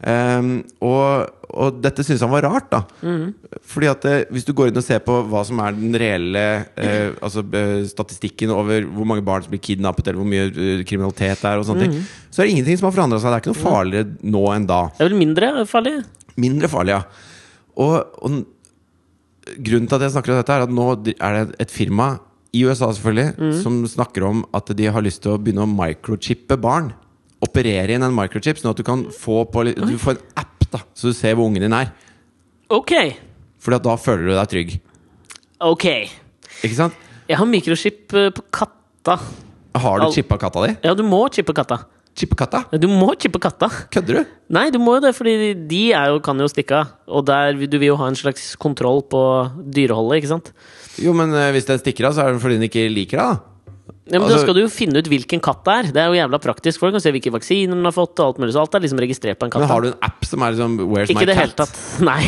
[0.00, 2.78] Ehm, og, og dette syntes han var rart, da.
[3.04, 3.34] Mm.
[3.66, 6.44] Fordi at eh, hvis du går inn og ser på hva som er den reelle
[6.78, 10.84] eh, altså, eh, statistikken over hvor mange barn som blir kidnappet, eller hvor mye eh,
[10.88, 11.98] kriminalitet det er, og sånne Mm.
[11.98, 13.28] ting, så er det ingenting som har forandra seg.
[13.34, 14.80] Det er ikke noe farligere nå enn da.
[14.96, 15.96] Det er vel mindre farlig?
[16.46, 17.02] Mindre farlig, ja.
[17.76, 18.40] Og, og
[19.58, 22.12] grunnen til at jeg snakker om dette, er at nå er det et firma
[22.54, 26.56] i USA selvfølgelig som snakker om at de har lyst til å begynne å microchippe
[26.60, 26.92] barn.
[27.40, 30.82] operere inn en microchip, sånn at du kan få på Du får en app, da,
[30.92, 31.88] så du ser hvor ungen din er.
[32.68, 32.92] Ok.
[33.60, 34.74] Fordi at da føler du deg trygg.
[35.64, 35.86] Ok.
[36.60, 36.98] Ikke sant?
[37.30, 39.16] Jeg har mikrochip eh, på katta.
[39.80, 40.74] Har du chippa katta di?
[40.84, 41.80] Ja, du må chippe katta.
[42.20, 42.60] Chippa katta?
[42.76, 43.70] Du må chippe katta.
[43.92, 44.32] Kødder du?
[44.52, 46.90] Nei, du må jo det, fordi de jo, kan jo stikke av.
[47.08, 49.22] Og der, du vil jo ha en slags kontroll på
[49.72, 50.50] dyreholdet, ikke sant?
[51.00, 53.38] Jo, men eh, hvis den stikker av, så er det fordi den ikke liker deg,
[53.38, 53.49] da.
[54.10, 55.82] Ja, men Altså- Da skal du jo finne ut hvilken katt det er.
[55.94, 56.80] Det er jo jævla praktisk.
[56.82, 58.18] Folk kan se hvilke vaksiner den har fått.
[58.18, 59.60] og alt mulig, så alt er liksom registrert på en katt.
[59.62, 61.44] Men har du en app som er liksom Where's Ikke my det cat?
[61.44, 61.78] Helt tatt.
[62.10, 62.22] Nei.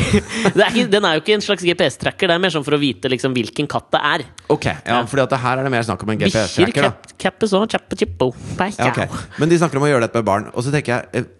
[0.54, 2.30] Det er ikke, den er jo ikke en slags GPS-tracker.
[2.30, 4.24] Det er mer sånn for å vite liksom hvilken katt det er.
[4.48, 6.82] Ok, ja, fordi at her er det mer snakk om en GPS-tracker.
[6.82, 8.32] cap, cappes og chappe chippo.
[8.58, 9.08] ja, okay.
[9.38, 10.50] Men de snakker om å gjøre dette med barn.
[10.54, 11.30] Og så tenker jeg eh,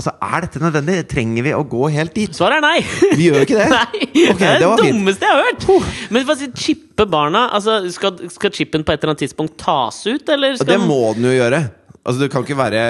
[0.00, 0.96] Altså, Er dette nødvendig?
[1.10, 2.32] Trenger vi å gå helt dit?
[2.36, 2.78] Svaret er nei!
[3.18, 3.68] Vi gjør ikke det.
[3.76, 5.66] Nei, okay, det er det det dummeste jeg har hørt!
[6.14, 7.46] Men for å si, chippe barna?
[7.56, 11.02] Altså, skal, skal chipen på et eller annet tidspunkt tas ut, eller skal det må
[11.18, 11.64] den jo gjøre.
[12.00, 12.84] Altså, det kan ikke være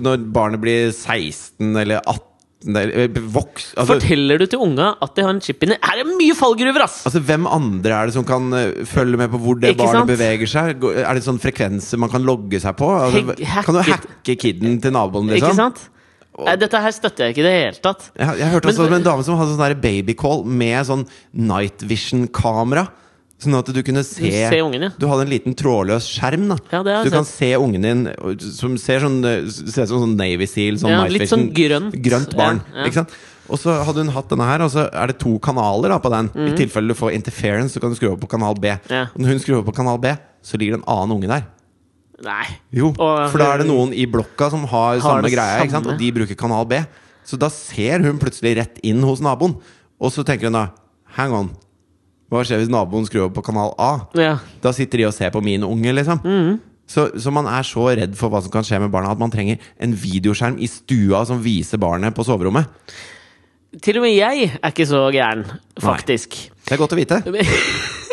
[0.00, 3.70] når barnet blir 16 eller 18 eh, voks...
[3.76, 6.36] Altså, Forteller du til unga at de har en chip inni Her er det mye
[6.38, 7.02] fallgruver, ass!
[7.04, 10.00] altså, hvem andre er det som kan eh, følge med på hvor det Ikke barnet
[10.00, 10.14] sant?
[10.14, 10.88] beveger seg?
[11.04, 12.88] Er det sånn frekvenser man kan logge seg på?
[12.96, 13.36] Altså,
[13.68, 15.52] kan du hacke kiden til naboen, liksom?
[15.52, 15.90] Ikke sant?
[16.38, 18.10] Nei, dette her støtter jeg ikke i det hele tatt.
[18.18, 21.82] Jeg, jeg hørte også Men- om en dame som hadde sånn babycall med sånn night
[21.82, 22.88] vision-kamera.
[23.44, 24.88] Sånn at du kunne se Se ungen, ja.
[24.98, 26.48] Du hadde en liten trådløs skjerm.
[26.48, 27.12] da Ja, Du sett.
[27.12, 30.74] kan se ungen din som ser sånn Ser ut som sånn Navy Seal.
[30.78, 32.02] Sånn Ja, night litt sånn vision, grønt.
[32.02, 32.62] grønt barn.
[32.84, 33.10] Ikke sant?
[33.50, 36.10] Og så hadde hun hatt denne her, og så er det to kanaler da på
[36.10, 36.30] den.
[36.34, 38.68] I tilfelle du får interference, så kan du skru over på kanal B.
[38.68, 38.80] Mhm.
[38.88, 39.02] Ja.
[39.14, 41.44] Og når hun skrur over på kanal B, så ligger det en annen unge der.
[42.22, 42.44] Nei.
[42.72, 45.70] Jo, Og- for da er det noen i blokka som har, samme det greia, ikke
[45.70, 45.84] sant?
[45.84, 45.94] samme.
[45.94, 46.78] og de bruker kanal B.
[47.24, 49.56] Så da ser hun plutselig rett inn hos naboen.
[50.00, 50.68] Og så tenker hun da
[51.16, 51.50] Hang on.
[52.30, 54.06] Hva skjer hvis naboen skrur over på kanal A?
[54.18, 54.38] Ja.
[54.60, 56.20] Da sitter de og ser på min unge, liksom.
[56.24, 56.60] Mm.
[56.86, 59.30] Så, så man er så redd for hva som kan skje med barna, at man
[59.30, 62.66] trenger en videoskjerm i stua som viser barnet på soverommet.
[63.82, 65.46] Til og med jeg er ikke så gæren,
[65.80, 66.36] faktisk.
[66.66, 67.22] Det er godt å vite.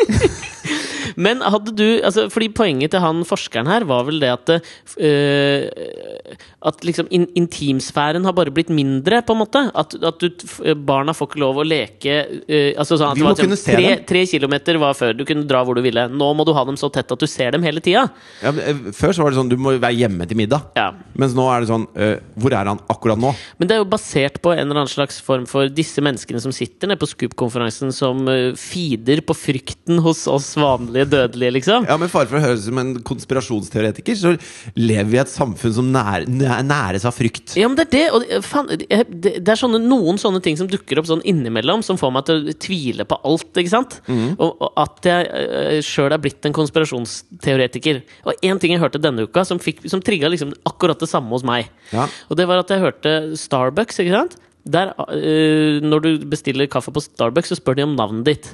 [1.16, 6.36] Men hadde du altså, Fordi poenget til han forskeren her var vel det at uh,
[6.68, 9.62] At liksom in intimsfæren har bare blitt mindre, på en måte.
[9.78, 10.44] At, at du,
[10.86, 13.60] barna får ikke lov å leke uh, altså sånn at Vi må var sånn, kunne
[13.60, 14.04] se tre, dem.
[14.08, 15.16] tre kilometer var før.
[15.16, 16.06] Du kunne dra hvor du ville.
[16.12, 18.06] Nå må du ha dem så tett at du ser dem hele tida.
[18.42, 18.52] Ja,
[18.94, 20.70] før så var det sånn du må være hjemme til middag.
[20.78, 20.90] Ja.
[21.18, 23.32] Mens nå er det sånn uh, Hvor er han akkurat nå?
[23.60, 26.54] Men det er jo basert på en eller annen slags form for disse menneskene som
[26.54, 28.24] sitter nede på Scoop-konferansen, som
[28.58, 31.86] feeder på frykten hos oss vanlige dødelige, liksom.
[31.88, 34.32] Ja, med fare for å høres ut som en konspirasjonsteoretiker, så
[34.78, 37.56] lever vi i et samfunn som nær, næres av frykt.
[37.58, 38.04] Ja, men det er det.
[38.14, 42.14] Og faen, det, er sånne, noen sånne ting som dukker opp sånn innimellom, som får
[42.14, 43.50] meg til å tvile på alt.
[43.62, 43.98] ikke sant?
[44.08, 48.02] Og, og at jeg uh, sjøl er blitt en konspirasjonsteoretiker.
[48.28, 51.32] Og én ting jeg hørte denne uka, som, fikk- som trigga liksom akkurat det samme
[51.34, 51.70] hos meg.
[51.92, 52.06] Ja.
[52.30, 54.00] Og det var at jeg hørte Starbucks.
[54.02, 54.38] ikke sant?
[54.62, 58.52] Der, eh, når du bestiller kaffe på Starbucks, så spør de om navnet ditt.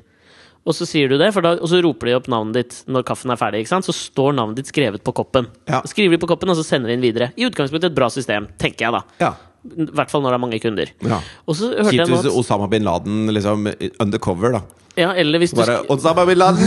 [0.68, 3.06] Og så sier du det, for da, og så roper de opp navnet ditt når
[3.08, 3.62] kaffen er ferdig.
[3.64, 3.86] ikke sant?
[3.88, 5.48] Så står navnet ditt skrevet på koppen.
[5.70, 5.80] Ja.
[5.88, 7.30] Skriver de på koppen, og så sender de inn videre.
[7.40, 9.00] I utgangspunktet et bra system, tenker jeg da.
[9.22, 9.32] Ja.
[9.68, 10.92] I hvert fall når det er mange kunder.
[11.08, 11.22] ja.
[11.48, 13.66] Og så hørte jeg Kjipt hvis Osama bin Laden liksom
[13.98, 14.62] undercover, da.
[15.00, 16.62] ja, eller, hvis Bare du Osama bin Laden!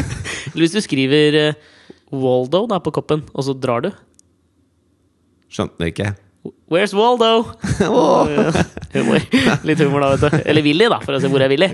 [0.52, 1.60] eller hvis du skriver uh,
[2.14, 3.90] Waldo da på koppen, og så drar du.
[5.50, 6.14] Skjønte det ikke.
[6.70, 7.52] Where's Waldo?
[8.94, 9.20] humor.
[9.66, 10.36] Litt humor, da, vet du.
[10.48, 11.68] Eller Willy, da, for å se hvor er Willy.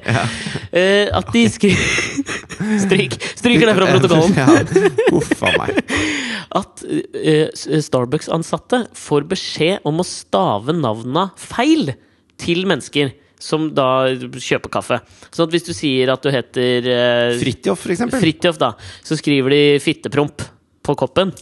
[0.73, 2.25] Eh, at de skriver
[2.87, 3.15] Stryk!
[3.37, 4.35] Stryker det fra protokollen.
[4.35, 5.53] ja.
[5.61, 5.79] Meg.
[6.61, 11.93] At uh, Starbucks-ansatte får beskjed om å stave navna feil
[12.41, 13.13] til mennesker.
[13.37, 14.99] Som da kjøper kaffe.
[15.29, 18.23] Sånn at hvis du sier at du heter uh, Fridtjof, for eksempel.
[18.25, 18.73] Fridtjof, da,
[19.05, 20.41] så skriver de fittepromp
[20.87, 21.35] på koppen.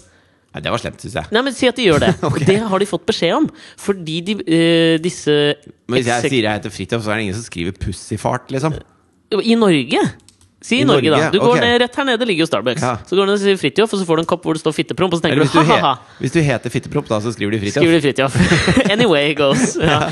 [0.55, 1.31] Nei, det var slemt, syns jeg.
[1.35, 2.13] Nei, men Si at de gjør det.
[2.29, 2.47] okay.
[2.47, 3.49] Det har de fått beskjed om.
[3.81, 5.33] Fordi de, eh, disse
[5.91, 8.77] Men hvis jeg sier jeg heter Fridtjof, så er det ingen som skriver pussyfart, liksom.
[9.35, 10.05] I Norge?
[10.65, 11.33] Si i, Norge, Norge, da.
[11.35, 12.85] Du går ned Rett her nede ligger jo Starbucks.
[12.87, 12.95] Ja.
[13.05, 14.63] Så går du ned og sier Fridtjof, og så får du en kopp hvor det
[14.63, 16.21] står fittepromp, og så tenker Eller du du, ha-ha-ha.
[16.23, 17.83] hvis du heter Fittepromp, da, så skriver de Fridtjof.
[17.83, 18.39] Skriver de Fridtjof.
[18.95, 19.75] anyway goes.
[19.77, 20.07] Ja.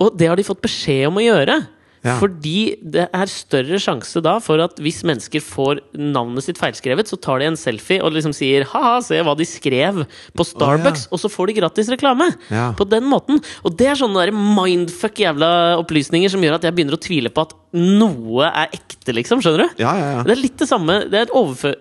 [0.00, 1.58] Og det har de fått beskjed om å gjøre.
[2.04, 2.16] Ja.
[2.20, 7.18] Fordi det er større sjanse da for at hvis mennesker får navnet sitt feilskrevet, så
[7.20, 10.04] tar de en selfie og liksom sier 'ha-ha, se hva de skrev
[10.36, 12.30] på Starbucks', og så får de gratis reklame.
[12.50, 12.72] Ja.
[12.78, 13.42] På den måten.
[13.64, 17.32] Og det er sånne der mindfuck jævla opplysninger som gjør at jeg begynner å tvile
[17.34, 19.42] på at noe er ekte, liksom.
[19.42, 19.82] Skjønner du?
[19.82, 20.22] Ja, ja, ja.
[20.22, 21.02] Det er litt det samme.
[21.10, 21.76] Det er et overfør,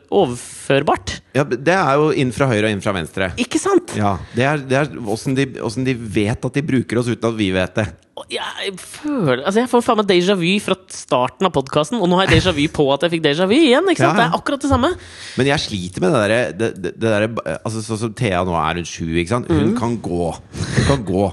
[0.68, 1.22] overførbart.
[1.34, 1.44] ja.
[1.48, 3.32] Det er jo inn fra høyre og inn fra venstre.
[3.40, 3.94] Ikke sant?
[3.98, 7.30] Ja, Det er, det er åssen de, hvordan de vet at de bruker oss uten
[7.30, 7.88] at vi vet det.
[8.34, 12.18] Jeg føler Altså, jeg får faen meg déjà vu fra starten av podkasten, og nå
[12.18, 13.88] har jeg déjà vu på at jeg fikk déjà vu igjen.
[13.94, 14.18] Ikke sant?
[14.18, 14.28] Ja, ja.
[14.28, 14.90] Det er akkurat det samme.
[15.38, 18.56] Men jeg sliter med det derre det, det, det derre, altså, Sånn som Thea nå
[18.58, 19.52] er rundt sju, ikke sant.
[19.54, 20.32] Hun kan gå.
[20.34, 21.28] Hun kan gå.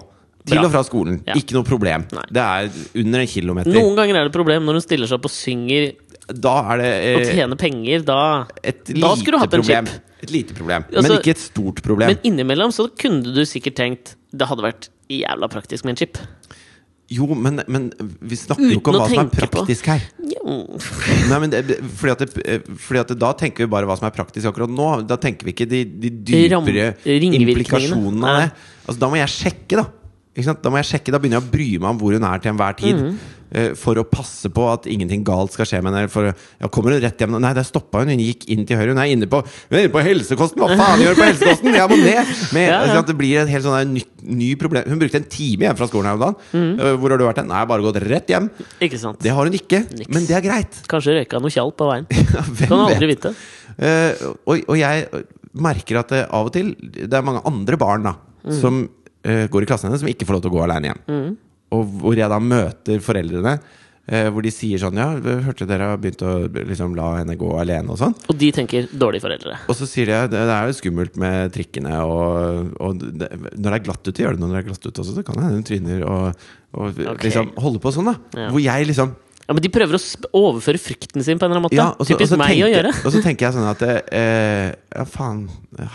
[0.45, 1.23] Til og fra skolen.
[1.25, 1.33] Ja.
[1.41, 2.03] Ikke noe problem.
[2.13, 2.25] Nei.
[2.37, 2.67] Det er
[3.01, 3.73] under en kilometer.
[3.73, 5.87] Noen ganger er det problem når hun stiller seg opp og synger
[6.29, 8.05] Da er det eh, Å tjene penger.
[8.07, 8.19] Da
[8.65, 9.91] et Da skulle du hatt en problem.
[9.91, 10.23] chip.
[10.25, 10.87] Et lite problem.
[10.89, 12.15] Altså, men ikke et stort problem.
[12.15, 16.19] Men innimellom så kunne du sikkert tenkt det hadde vært jævla praktisk med en chip.
[17.13, 17.91] Jo, men, men
[18.25, 19.93] vi snakker jo ikke om hva som er praktisk på.
[19.93, 20.07] her.
[21.31, 24.09] Nei, men det, fordi, at det, fordi at det, Da tenker vi bare hva som
[24.09, 24.89] er praktisk akkurat nå.
[25.09, 28.49] Da tenker vi ikke de, de dypere implikasjonene av det.
[28.87, 29.87] Altså, da må jeg sjekke, da.
[30.35, 32.51] Da må jeg sjekke, da begynner jeg å bry meg om hvor hun er til
[32.51, 32.97] enhver tid.
[32.99, 33.69] Mm -hmm.
[33.71, 36.09] uh, For å passe på at ingenting galt skal skje med henne.
[36.11, 37.39] For, ja, kommer hun rett hjem?
[37.39, 38.09] Nei, der stoppa hun.
[38.09, 38.89] Hun gikk inn til høyre.
[38.91, 39.37] Hun er inne på,
[39.71, 40.59] hun er inne på helsekosten!
[40.59, 41.75] Hva faen gjør hun på helsekosten?!
[41.75, 42.27] Jeg må ned!
[42.53, 43.03] Men, Ja, ja.
[43.03, 44.85] Det blir et helt sånn ny, ny problem.
[44.89, 46.37] Hun brukte en time hjem fra skolen her om dagen.
[46.53, 46.83] Mm -hmm.
[46.83, 47.47] uh, Hvor har du vært hen?
[47.47, 48.51] Nei, jeg har bare gått rett hjem.
[49.23, 50.09] Det har hun ikke, Niks.
[50.15, 50.83] men det er greit.
[50.89, 52.07] Kanskje røyka noe tjall på veien.
[52.33, 53.23] kan Kan aldri vet?
[53.23, 53.35] vite.
[53.79, 55.07] Uh, og, og jeg
[55.55, 58.15] merker at det av og til Det er mange andre barn da
[58.45, 58.61] Mm.
[58.61, 58.89] som
[59.25, 61.33] eh, går i klassen hennes, som ikke får lov til å gå alene hjem.
[61.75, 63.59] Og hvor jeg da møter foreldrene.
[64.07, 65.07] eh, hvor de sier sånn Ja,
[65.47, 68.13] hørte dere har begynt å liksom, la henne gå alene og sånn?
[68.29, 69.57] Og de tenker dårlige foreldre.
[69.67, 73.65] Og så sier de det, det er jo skummelt med trikkene, og, og det, når
[73.71, 75.47] det er glatt ute, gjør det når det er glatt ute også, så kan det
[75.47, 76.45] hende hun tryner og,
[76.77, 77.31] og okay.
[77.31, 78.17] liksom holde på sånn, da.
[78.37, 78.51] Ja.
[78.53, 79.15] Hvor jeg liksom
[79.45, 80.03] Ja, Men de prøver å
[80.41, 81.77] overføre frykten sin på en eller annen måte.
[81.77, 82.93] Ja, og så- og Typisk så meg tenker, å gjøre.
[83.05, 85.43] Og så tenker jeg sånn at eh, Ja, faen.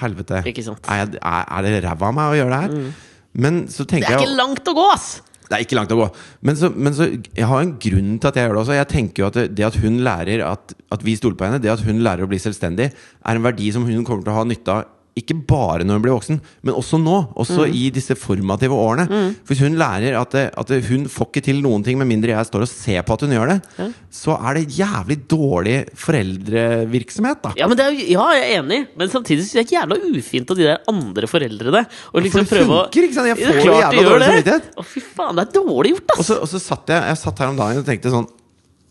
[0.02, 0.42] Helvete.
[0.42, 2.92] Er, jeg, er, det ræva av meg å gjøre det her?
[3.40, 5.10] Men så Det tenker er jeg ikke langt å gå, ass!
[5.50, 6.06] Det er ikke langt å gå.
[6.46, 8.76] Men så, men så Jeg har en grunn til at jeg gjør det også.
[8.78, 11.62] Jeg tenker jo at det, det at hun lærer at, at vi stoler på henne,
[11.64, 14.38] det at hun lærer å bli selvstendig, er en verdi som hun kommer til å
[14.38, 14.96] ha nytte av.
[15.20, 17.18] Ikke bare når hun blir voksen, men også nå.
[17.40, 19.08] Også i disse formative årene.
[19.44, 22.48] For hvis hun lærer at, at hun får ikke til noen ting med mindre jeg
[22.50, 27.54] står og ser på at hun gjør det, så er det jævlig dårlig foreldrevirksomhet, da.
[27.60, 30.20] Ja, men det er, ja, jeg er enig, men samtidig synes jeg det er jævla
[30.20, 33.32] ufint av de der andre foreldrene Og liksom det prøve å funker, ikke sant?
[33.32, 34.70] Jeg får jævla dårlig samvittighet.
[34.76, 37.44] Å, fy faen, det er dårlig gjort, Og så, og så satt jeg, jeg satt
[37.44, 38.30] her om dagen og tenkte sånn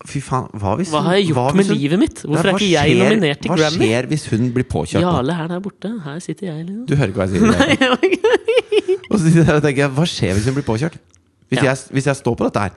[0.06, 2.20] Fy faen, hva hvis Hva har jeg gjort hva med hun- livet mitt?
[2.22, 3.78] Hvorfor Ja, er hva ikke jeg skjer- nominert til Hva Grammy?
[3.88, 5.02] skjer hvis hun blir påkjørt?
[5.02, 6.86] Jarle er der borte, her sitter jeg, liksom.
[6.86, 7.48] Du hører ikke hva jeg sier?
[7.50, 8.98] Nei.
[9.10, 10.98] Og så sitter jeg og tenker jeg, hva skjer hvis hun blir påkjørt?
[11.50, 11.72] Hvis, Ja.
[11.72, 12.72] jeg, hvis jeg står på dette her,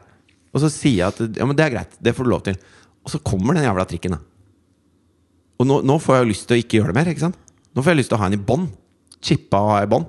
[0.54, 2.56] og så sier jeg at ja, men det er greit, det får du lov til.
[3.06, 4.20] Og så kommer den jævla trikken, da.
[5.60, 7.06] Og nå, nå får jeg lyst til å ikke gjøre det mer.
[7.14, 7.36] ikke sant?
[7.76, 8.70] Nå får jeg lyst til å ha henne i bånd.
[9.22, 10.06] Chippa og ha i bånd.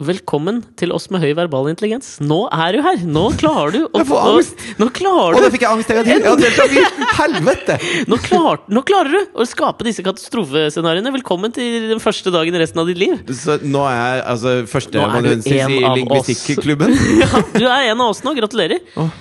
[0.00, 2.14] Velkommen til oss med høy verbal intelligens.
[2.24, 3.02] Nå er du her!
[3.06, 4.62] Nå klarer du å Jeg får nå- angst.
[4.80, 6.24] Nå klarer Å, du da fikk jeg angst en gang til!
[6.24, 7.76] Ja, det Helvete!
[8.10, 11.12] Nå, klar, nå klarer du å skape disse katastrofescenarioene.
[11.20, 13.20] Velkommen til den første dagen i resten av ditt liv.
[13.36, 16.96] Så nå er jeg altså førsteamanuensis i lingvistikkklubben?
[17.22, 18.32] Ja, du er en av oss nå.
[18.40, 18.80] Gratulerer.
[18.96, 19.12] For,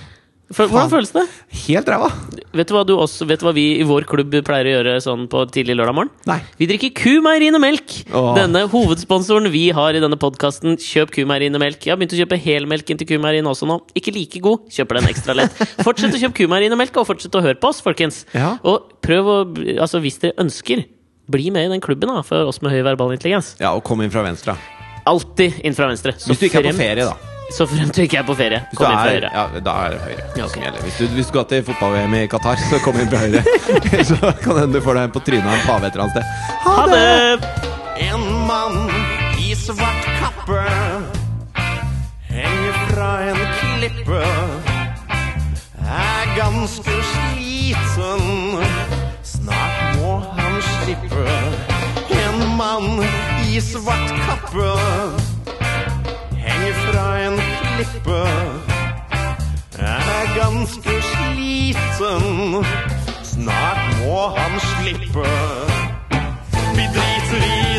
[0.55, 1.23] hvordan føles det?
[1.65, 2.09] Helt ræva!
[2.51, 4.95] Vet du, hva du også, vet du hva vi i vår klubb pleier å gjøre
[5.03, 6.11] sånn på tidlig lørdag morgen?
[6.27, 6.39] Nei.
[6.59, 7.95] Vi drikker Kumeieriene melk!
[8.11, 8.31] Åh.
[8.37, 10.75] Denne hovedsponsoren vi har i denne podkasten.
[10.81, 11.85] Kjøp Kumeieriene melk.
[11.87, 13.79] Jeg har begynt å kjøpe helmelken til Kumeierin også nå.
[13.97, 15.55] Ikke like god, kjøper den ekstra lett.
[15.87, 18.25] Fortsett å kjøpe Kumeieriene melk, og fortsett å høre på oss, folkens.
[18.35, 18.57] Ja.
[18.67, 19.39] Og prøv å
[19.81, 20.83] Altså, hvis dere ønsker,
[21.31, 23.55] bli med i den klubben da, for oss med høy verbal intelligens.
[23.61, 24.57] Ja, og kom inn fra venstre.
[25.07, 26.17] Alltid inn fra venstre.
[26.19, 27.30] Så Hvis du ikke er på ferie, da.
[27.51, 28.61] Så fremt du ikke er på ferie.
[28.75, 29.31] Kom inn fra høyre.
[29.33, 30.27] ja, da er det høyre.
[30.39, 30.71] Ja, okay.
[30.85, 33.41] Hvis, du, hvis du går til fotball-VM i Qatar, så kom inn fra høyre.
[34.11, 36.15] så kan hende du får deg en på trynet av en pave et eller annet
[36.15, 36.25] sted.
[36.67, 37.71] Ha det!
[38.01, 38.77] En mann
[39.43, 40.61] i svart kappe
[42.31, 44.23] henger fra en klippe.
[45.91, 48.63] Er ganske sliten,
[49.27, 51.27] snart må han slippe.
[52.21, 53.03] En mann
[53.51, 54.71] i svart kappe
[56.91, 57.39] fra en
[57.75, 58.21] klippe.
[59.79, 62.65] Er ganske sliten,
[63.23, 65.27] snart må han slippe.
[66.75, 67.70] Vi driter i